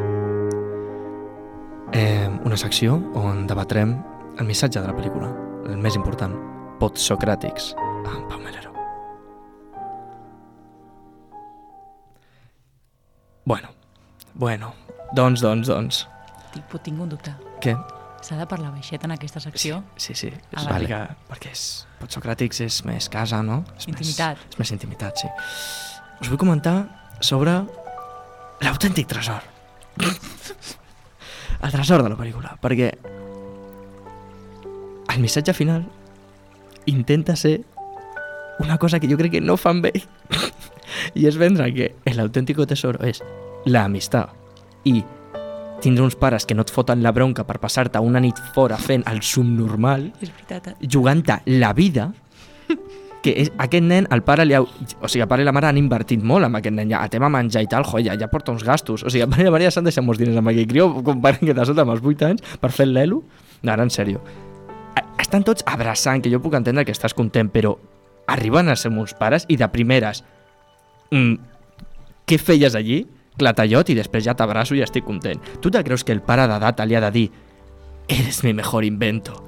[1.94, 3.98] Eh, una secció on debatrem
[4.40, 5.30] el missatge de la pel·lícula,
[5.68, 6.34] el més important,
[6.80, 7.74] podsocràtics,
[8.08, 8.43] amb Pau
[13.44, 13.68] Bueno,
[14.34, 14.74] bueno,
[15.12, 16.06] doncs, doncs, doncs.
[16.54, 17.34] Tinc, tinc un dubte.
[17.60, 17.74] Què?
[18.24, 19.82] S'ha de parlar baixet en aquesta secció?
[20.00, 20.30] Sí, sí.
[20.54, 20.86] Ah, És vale.
[20.88, 21.64] que, perquè és,
[22.00, 23.62] podsocràtics és més casa, no?
[23.76, 24.38] És Intimitat.
[24.40, 25.28] Més, és més intimitat, sí.
[26.22, 26.76] Us vull comentar
[27.20, 27.58] sobre
[28.64, 29.44] l'autèntic tresor.
[31.60, 32.94] el tresor de la pel·lícula, perquè
[35.12, 35.84] el missatge final
[36.86, 37.60] intenta ser
[38.58, 39.92] una cosa que jo crec que no fan bé
[41.18, 43.22] i és vendre que l'autèntico tesoro és
[43.66, 44.32] l'amistat
[44.84, 45.02] i
[45.84, 49.04] tindre uns pares que no et foten la bronca per passar-te una nit fora fent
[49.10, 50.68] el subnormal És veritat.
[50.72, 50.88] eh?
[50.88, 52.12] jugant-te la vida
[53.24, 54.60] que és, aquest nen, el pare li ha...
[54.60, 56.90] O sigui, el pare i la mare han invertit molt amb aquest nen.
[56.92, 59.00] Ja, a tema menjar i tal, joia, ja porta uns gastos.
[59.00, 60.90] O sigui, el pare i la mare ja s'han deixat molts diners amb aquell crió,
[61.06, 63.22] comparant que t'ha sota amb els 8 anys per fer l'elo.
[63.62, 64.20] No, ara, en sèrio.
[65.24, 67.72] Estan tots abraçant, que jo puc entendre que estàs content, però
[68.28, 70.20] arriben a ser meus pares i de primeres...
[71.14, 71.36] Mm,
[72.26, 73.04] què feies allí?
[73.38, 75.40] Clatallot i després ja t'abraço i estic content.
[75.62, 77.28] Tu te creus que el pare de data li ha de dir
[78.06, 79.38] Eres mi mejor invento.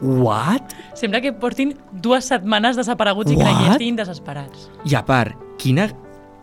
[0.00, 0.72] What?
[0.96, 3.62] Sembla que portin dues setmanes desapareguts i que What?
[3.66, 4.70] ja estiguin desesperats.
[4.88, 5.88] I a part, quina...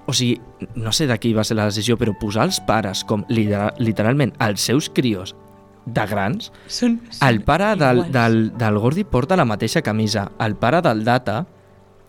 [0.05, 0.35] O sigui,
[0.75, 4.33] no sé de qui va ser la decisió, però posar els pares com literal, literalment
[4.43, 5.31] els seus crios
[5.85, 8.11] de grans, Són, són el pare del, iguals.
[8.11, 11.45] del, del Gordi porta la mateixa camisa, el pare del Data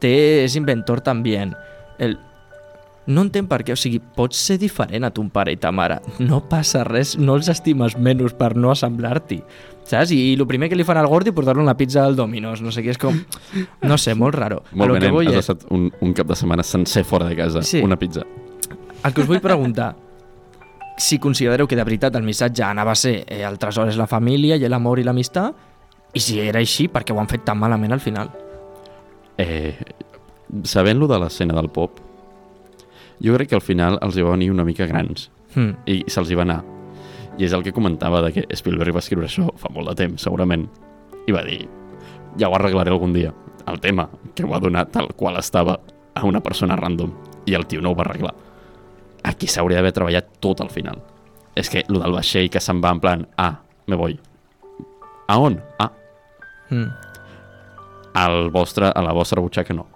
[0.03, 1.39] té, és inventor també.
[1.99, 2.19] El...
[3.07, 5.99] No entenc per què, o sigui, pots ser diferent a ton pare i ta mare.
[6.25, 9.43] No passa res, no els estimes menys per no assemblar-t'hi.
[9.85, 10.15] Saps?
[10.17, 12.63] I, I el primer que li fan al Gordi és portar-lo una pizza al Domino's.
[12.65, 13.19] No sé què, és com...
[13.85, 14.63] No sé, molt raro.
[14.73, 17.83] Molt bé, has és- estat un, un cap de setmana sencer fora de casa, Sí.
[17.85, 18.25] una pizza.
[19.05, 19.91] El que us vull preguntar,
[20.97, 24.07] si considereu que de veritat el missatge anava a ser eh, el tresor és la
[24.09, 25.53] família i l'amor i l'amistat,
[26.15, 28.31] i si era així, perquè ho han fet tan malament al final.
[29.37, 29.75] Eh,
[30.63, 31.99] Sabent-lo de l'escena del pop,
[33.21, 35.77] jo crec que al final els hi va venir una mica grans Hmm.
[35.87, 36.65] i se'ls hi va anar.
[37.39, 40.23] I és el que comentava de que Spielberg va escriure això fa molt de temps,
[40.23, 40.69] segurament.
[41.29, 41.69] I va dir,
[42.39, 43.33] ja ho arreglaré algun dia.
[43.67, 45.79] El tema, que ho ha donat tal qual estava
[46.15, 47.13] a una persona random.
[47.47, 48.35] I el tio no ho va arreglar.
[49.23, 50.99] Aquí s'hauria d'haver treballat tot al final.
[51.55, 54.19] És que lo del vaixell que se'n va en plan, ah, me voy.
[55.29, 55.61] A on?
[55.79, 55.93] Ah,
[56.69, 56.91] Hmm.
[58.15, 59.87] al vostre, a la vostra butxaca no.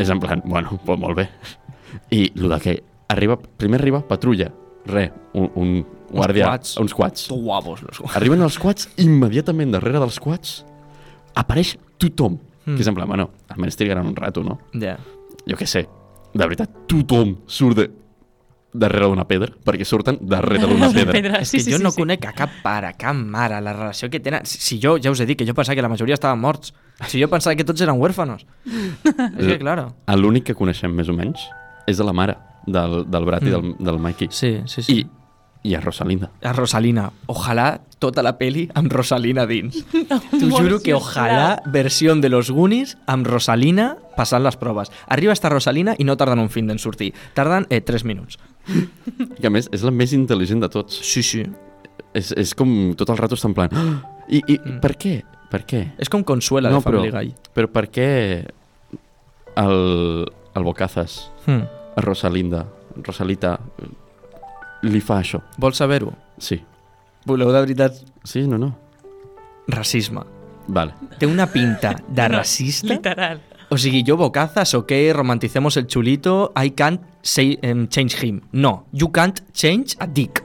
[0.00, 1.28] És en plan, bueno, pues molt bé.
[2.14, 2.76] I el de que
[3.12, 4.50] arriba, primer arriba patrulla,
[4.86, 5.72] re, un, un
[6.10, 6.76] guàrdia, quads.
[6.80, 7.28] uns quads.
[7.30, 10.60] guapos los Arriben els quads, immediatament darrere dels quads
[11.38, 12.38] apareix tothom.
[12.64, 12.76] Mm.
[12.76, 14.58] Que és en plan, bueno, almenys trigaran un rato, no?
[14.72, 14.96] Ja.
[15.46, 15.86] Jo què sé,
[16.32, 17.88] de veritat, tothom surt de,
[18.72, 21.14] darrere d'una pedra, perquè surten darrere d'una pedra.
[21.16, 21.40] Pedra.
[21.42, 24.46] És que jo no conec a cap pare, cap mare, la relació que tenen...
[24.46, 26.74] Si, si jo, ja us he dit que jo pensava que la majoria estaven morts.
[27.08, 28.44] Si jo pensava que tots eren huérfanos.
[28.66, 29.94] és que, claro.
[30.16, 31.40] L'únic que coneixem més o menys
[31.88, 32.36] és de la mare
[32.66, 34.28] del, del Brat i del, del Mikey.
[34.30, 34.98] Sí, sí, sí.
[35.00, 35.06] I
[35.62, 36.30] I a Rosalinda.
[36.40, 37.10] A Rosalina.
[37.28, 39.82] Ojalà tota la peli amb Rosalina dins.
[39.92, 44.88] T'ho juro que ojalà versió de los Goonies amb Rosalina passant les proves.
[45.06, 47.10] Arriba esta Rosalina i no tarden un fin d'en sortir.
[47.36, 48.38] Tarden eh, 3 minuts.
[49.36, 50.96] Que a més és la més intel·ligent de tots.
[51.04, 51.44] Sí, sí.
[52.16, 53.68] És, és com tot el rato està en plan...
[53.76, 54.00] "Ah!"
[54.32, 54.80] I, i Mm.
[54.80, 55.18] per què?
[55.50, 55.80] Per què?
[55.98, 57.32] És com Consuela de Family Guy.
[57.54, 58.06] però per què
[59.56, 61.64] el, el Bocazas, Hmm.
[61.96, 62.66] a Rosalinda,
[63.02, 63.58] Rosalita,
[64.82, 65.40] li fa això?
[65.58, 66.12] Vols saber-ho?
[66.38, 66.60] Sí.
[67.26, 67.94] Voleu de veritat
[68.24, 68.76] Sí, no, no.
[69.68, 70.22] racisme.
[70.68, 70.94] Vale.
[71.18, 72.86] Té una pinta de No, racista.
[72.94, 73.40] Literal.
[73.70, 78.40] O sigui, jo bocazas, ok, romanticemos el chulito, I can't say, um, change him.
[78.52, 80.42] No, you can't change a dick.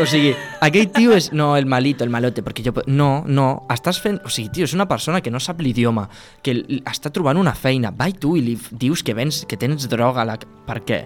[0.00, 0.32] O sigui,
[0.64, 2.74] aquell tio és, no, el malito, el malote, perquè jo...
[2.86, 4.20] No, no, estàs fent...
[4.26, 6.06] O sigui, tio, és una persona que no sap l'idioma,
[6.44, 9.88] que està trobant una feina, va i tu i li dius que vens, que tens
[9.90, 10.36] droga a la...
[10.38, 11.00] Per què?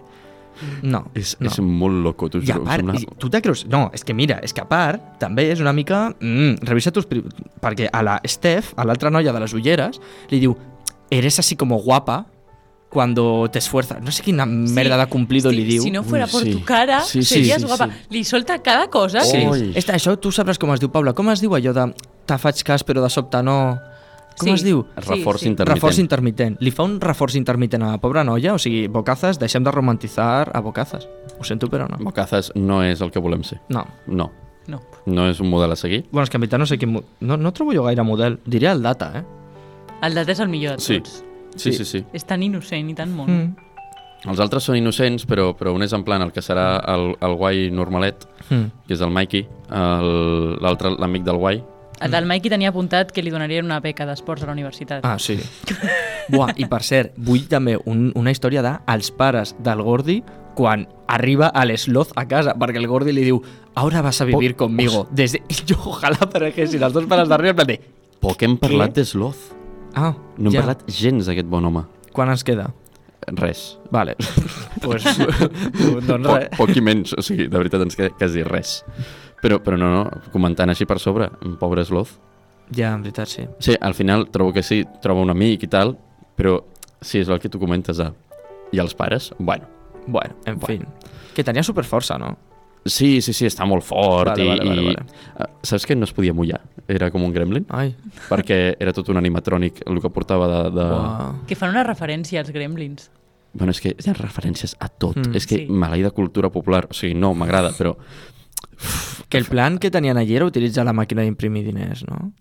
[0.82, 1.48] No, És, no.
[1.48, 3.64] és molt loco, t'ho I a part, i tu te creus...
[3.70, 6.08] No, és que mira, és que a part, també és una mica...
[6.20, 7.08] Mm, revisa tus...
[7.08, 10.00] Perquè a la Steph, a l'altra noia de les ulleres,
[10.32, 10.56] li diu
[11.10, 12.24] eres así como guapa
[12.90, 14.02] cuando te esfuerzas.
[14.02, 15.82] No sé quina merda de cumplido Sí, li diu.
[15.82, 16.52] Si no fuera Ui, por sí.
[16.52, 17.86] tu cara, Sí, sí, serías sí, guapa.
[17.86, 17.92] sí.
[18.10, 19.20] Li solta cada cosa.
[19.22, 19.38] Sí.
[19.48, 19.72] Ui.
[19.74, 21.12] Esta, això tu sabràs com es diu, Paula.
[21.14, 21.94] Com es diu allò de
[22.26, 23.78] te faig cas però de sobte no...
[24.40, 24.54] Com Sí.
[24.54, 24.86] es diu?
[24.96, 25.48] Reforç Sí, sí.
[25.50, 25.74] intermitent.
[25.76, 26.56] Reforç intermitent.
[26.60, 30.50] Li fa un reforç intermitent a la pobra noia, o sigui, Bocazas, deixem de romantitzar
[30.54, 31.08] a Bocazas.
[31.38, 31.98] Ho sento, però no.
[32.02, 33.60] Bocazas no és el que volem ser.
[33.68, 33.84] No.
[34.06, 34.30] No.
[34.66, 34.80] No.
[35.06, 36.06] No és un model a seguir.
[36.10, 36.94] Bueno, és que en veritat no sé quin...
[37.20, 38.38] No, no trobo jo gaire model.
[38.46, 39.24] Diria el Data, eh?
[40.02, 40.98] El dat és el millor de Sí.
[41.00, 41.18] tots.
[41.18, 41.24] Sí,
[41.56, 41.72] Sí.
[41.72, 42.04] sí, sí.
[42.12, 43.30] És tan innocent i tan mon.
[43.30, 43.56] Mm.
[44.30, 47.34] Els altres són innocents, però, però un és en plan el que serà el, el
[47.40, 48.66] guai normalet, Mm.
[48.88, 51.62] que és el Mikey, el- l'altre, l'amic del guai.
[52.00, 55.04] El del Mikey tenia apuntat que li donarien una beca d'esports a la universitat.
[55.04, 55.38] Ah, sí.
[56.28, 60.22] Buah, i per cert, vull també un, una història de els pares del Gordi
[60.56, 63.40] quan arriba a l'Sloth a casa, perquè el Gordi li diu
[63.74, 65.06] ahora vas a vivir conmigo.
[65.10, 65.42] Desde...
[65.48, 67.80] I jo ojalà apareguessin els dos pares darrere en plan de...
[68.20, 69.59] Poc hem parlat de Sloth.
[69.94, 70.60] Ah, No hem ja.
[70.62, 71.84] parlat gens d'aquest bon home.
[72.12, 72.68] Quan ens queda?
[73.36, 73.78] Res.
[73.92, 74.14] Vale.
[74.82, 76.48] pues, doncs Poc, res.
[76.56, 78.80] poc i menys, o sigui, de veritat ens queda quasi res.
[79.42, 82.16] Però, però no, no, comentant així per sobre, un pobre Sloth.
[82.76, 83.44] Ja, en veritat, sí.
[83.58, 85.96] Sí, al final trobo que sí, troba un amic i tal,
[86.38, 86.58] però
[87.00, 88.10] sí, és el que tu comentes, de...
[88.72, 89.32] I els pares?
[89.38, 89.66] Bueno,
[90.06, 90.66] Bueno, en Bueno.
[90.66, 91.10] fin.
[91.34, 92.36] Que tenia superforça, no?
[92.84, 94.48] Sí, sí, sí, està molt fort Vale, i...
[94.48, 94.86] vale, vale, i...
[94.86, 95.04] vale.
[95.38, 96.60] eh, Saps que no es podia mullar?
[96.88, 97.92] Era com un gremlin, Ai,
[98.28, 100.60] perquè era tot un animatrònic el que portava de...
[100.78, 100.86] de...
[100.96, 101.30] uah.
[101.46, 103.10] Que fan una referència als gremlins.
[103.52, 105.16] Bueno, és que hi ha referències a tot.
[105.18, 105.66] Mm, és que sí.
[105.68, 106.84] maleïda cultura popular.
[106.90, 107.96] O sigui, no, m'agrada, però...
[109.28, 112.32] Que el plan que tenien allí era utilitzar la màquina d'imprimir diners, no?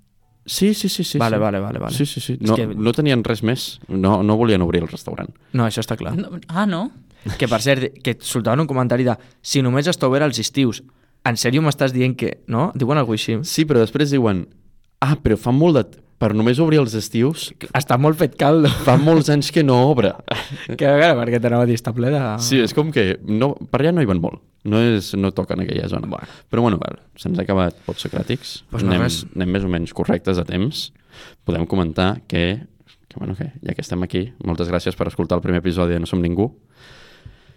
[0.45, 1.03] Sí, sí, sí.
[1.03, 1.41] sí vale, sí.
[1.41, 1.93] vale, vale, vale.
[1.95, 2.33] Sí, sí, sí.
[2.39, 3.79] És No, que- no tenien res més.
[3.87, 5.29] No, no volien obrir el restaurant.
[5.53, 6.15] No, això està clar.
[6.17, 6.91] No, ah, no?
[7.37, 10.83] Que per cert, que soltaven un comentari de si només està obert als estius,
[11.27, 12.37] en sèrio m'estàs dient que...
[12.47, 12.69] No?
[12.75, 13.39] Diuen alguna cosa així.
[13.49, 14.45] Sí, però després diuen...
[15.03, 15.83] Ah, però fa molt de...
[16.19, 18.67] Per només obrir els estius, Està molt fet caldo.
[18.83, 20.09] fa molts anys que no obre.
[20.75, 22.19] que a veure, perquè t'anava a dir, està ple de...
[22.43, 24.41] Sí, és com que no, per allà no hi van molt.
[24.67, 26.09] No, és, no toca en aquella zona.
[26.11, 26.27] Bueno.
[26.51, 26.79] Però bueno,
[27.15, 28.51] se'ns ha acabat pots socràtics.
[28.67, 29.21] Pues no anem, res.
[29.31, 30.89] anem més o menys correctes a temps.
[31.47, 32.43] Podem comentar que,
[33.07, 36.03] que, bueno, que ja que estem aquí, moltes gràcies per escoltar el primer episodi de
[36.03, 36.49] No som ningú.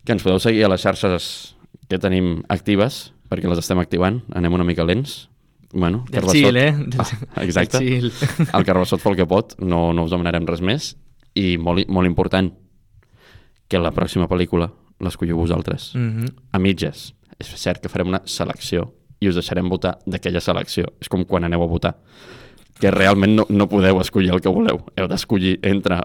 [0.04, 1.54] Que ens podeu seguir a les xarxes
[1.88, 4.22] que tenim actives, perquè les estem activant.
[4.34, 5.28] Anem una mica lents.
[5.72, 6.74] Bueno, Del Carbassot- chill, eh?
[7.36, 7.78] Ah, exacte.
[7.78, 8.12] Del chill.
[8.56, 10.92] El Carbassot fa el que pot, no, no us demanarem res més.
[11.34, 12.50] I molt, molt important,
[13.68, 14.68] que la pròxima pel·lícula
[15.00, 15.94] l'escolliu vosaltres.
[15.94, 16.34] Mm -hmm.
[16.52, 17.14] A mitges.
[17.38, 20.84] És cert que farem una selecció i us deixarem votar d'aquella selecció.
[21.00, 21.96] És com quan aneu a votar.
[22.78, 24.84] Que realment no, no podeu escollir el que voleu.
[24.96, 26.00] Heu d'escollir entre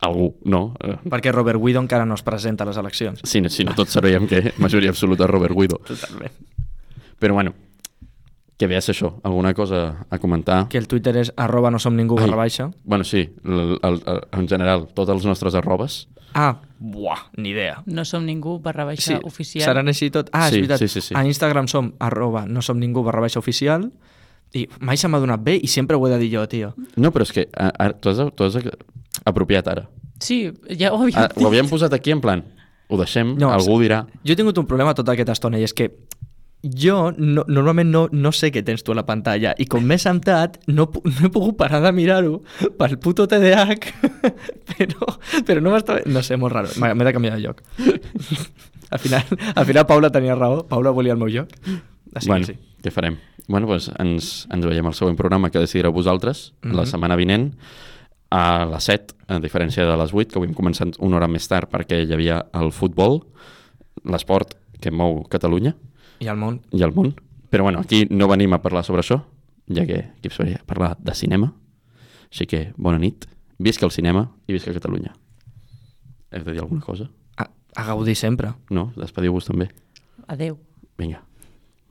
[0.00, 0.74] algú, no?
[0.84, 3.20] Eh, Perquè Robert Guido encara no es presenta a les eleccions.
[3.24, 5.78] Si, no- si no tots sabíem que majoria absoluta Robert Guido.
[5.86, 6.32] Totalment.
[7.18, 7.54] Però bueno,
[8.58, 9.14] que és això.
[9.24, 10.68] Alguna cosa a comentar?
[10.68, 12.24] Que el Twitter és arroba no som ningú Ai.
[12.26, 12.70] barra baixa.
[12.84, 16.08] Bueno, sí, el, el, el, en general, tots els nostres arrobes.
[16.34, 17.82] Ah, buah, ni idea.
[17.86, 19.64] No som ningú barra baixa oficial.
[19.64, 20.28] Seran així tot.
[20.32, 20.78] Ah, Sí, és veritat.
[20.78, 21.14] sí, sí, sí.
[21.16, 23.90] A Instagram som arroba no som ningú barra baixa oficial
[24.52, 26.74] i mai se m'ha donat bé i sempre ho he de dir jo, tio.
[26.96, 28.56] No, però és que a, a, tu has, tu has
[29.26, 29.88] apropiat ara.
[30.22, 30.46] Sí,
[30.78, 31.42] ja ho havíem Ah, dit.
[31.42, 32.44] ho havíem posat aquí en plan,
[32.88, 34.06] ho deixem, No, algú dirà...
[34.24, 35.90] Jo he tingut un problema tota aquesta estona i és que
[36.66, 39.98] jo no, normalment no, no sé què tens tu a la pantalla i com m'he
[40.02, 42.40] sentat no, no he pogut parar de mirar-ho
[42.78, 43.76] pel puto TDAH
[44.72, 45.10] però,
[45.46, 46.00] però no m'estava...
[46.06, 46.68] No sé, molt raro.
[46.80, 47.60] M'he de canviar de lloc.
[48.90, 49.22] al, final,
[49.54, 50.64] al final Paula tenia raó.
[50.66, 51.52] Paula volia el meu lloc.
[52.16, 52.58] Així bueno, que sí.
[52.82, 53.18] què farem?
[53.46, 56.74] Bueno, doncs ens, ens veiem al següent programa que decidireu vosaltres, mm -hmm.
[56.74, 56.90] la Mhm.
[56.90, 57.52] setmana vinent,
[58.30, 61.46] a les 7, a diferència de les 8, que avui hem començat una hora més
[61.48, 63.20] tard perquè hi havia el futbol,
[64.04, 65.74] l'esport que mou Catalunya,
[66.20, 66.60] I al món.
[66.72, 67.14] i al món.
[67.50, 69.20] Però bueno, aquí no venim a parlar sobre això,
[69.68, 71.52] ja que aquí es faria parlar de cinema.
[72.30, 73.26] Així que, bona nit,
[73.58, 75.14] visca el cinema i visca Catalunya.
[76.32, 77.08] Heu de dir alguna cosa?
[77.38, 77.46] A,
[77.76, 78.50] a gaudir sempre.
[78.70, 78.90] No?
[78.96, 79.70] Despediu-vos també.
[80.26, 80.58] Adeu.
[80.98, 81.22] Vinga,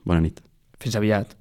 [0.04, 0.42] bona nit.
[0.78, 1.32] Fins aviat.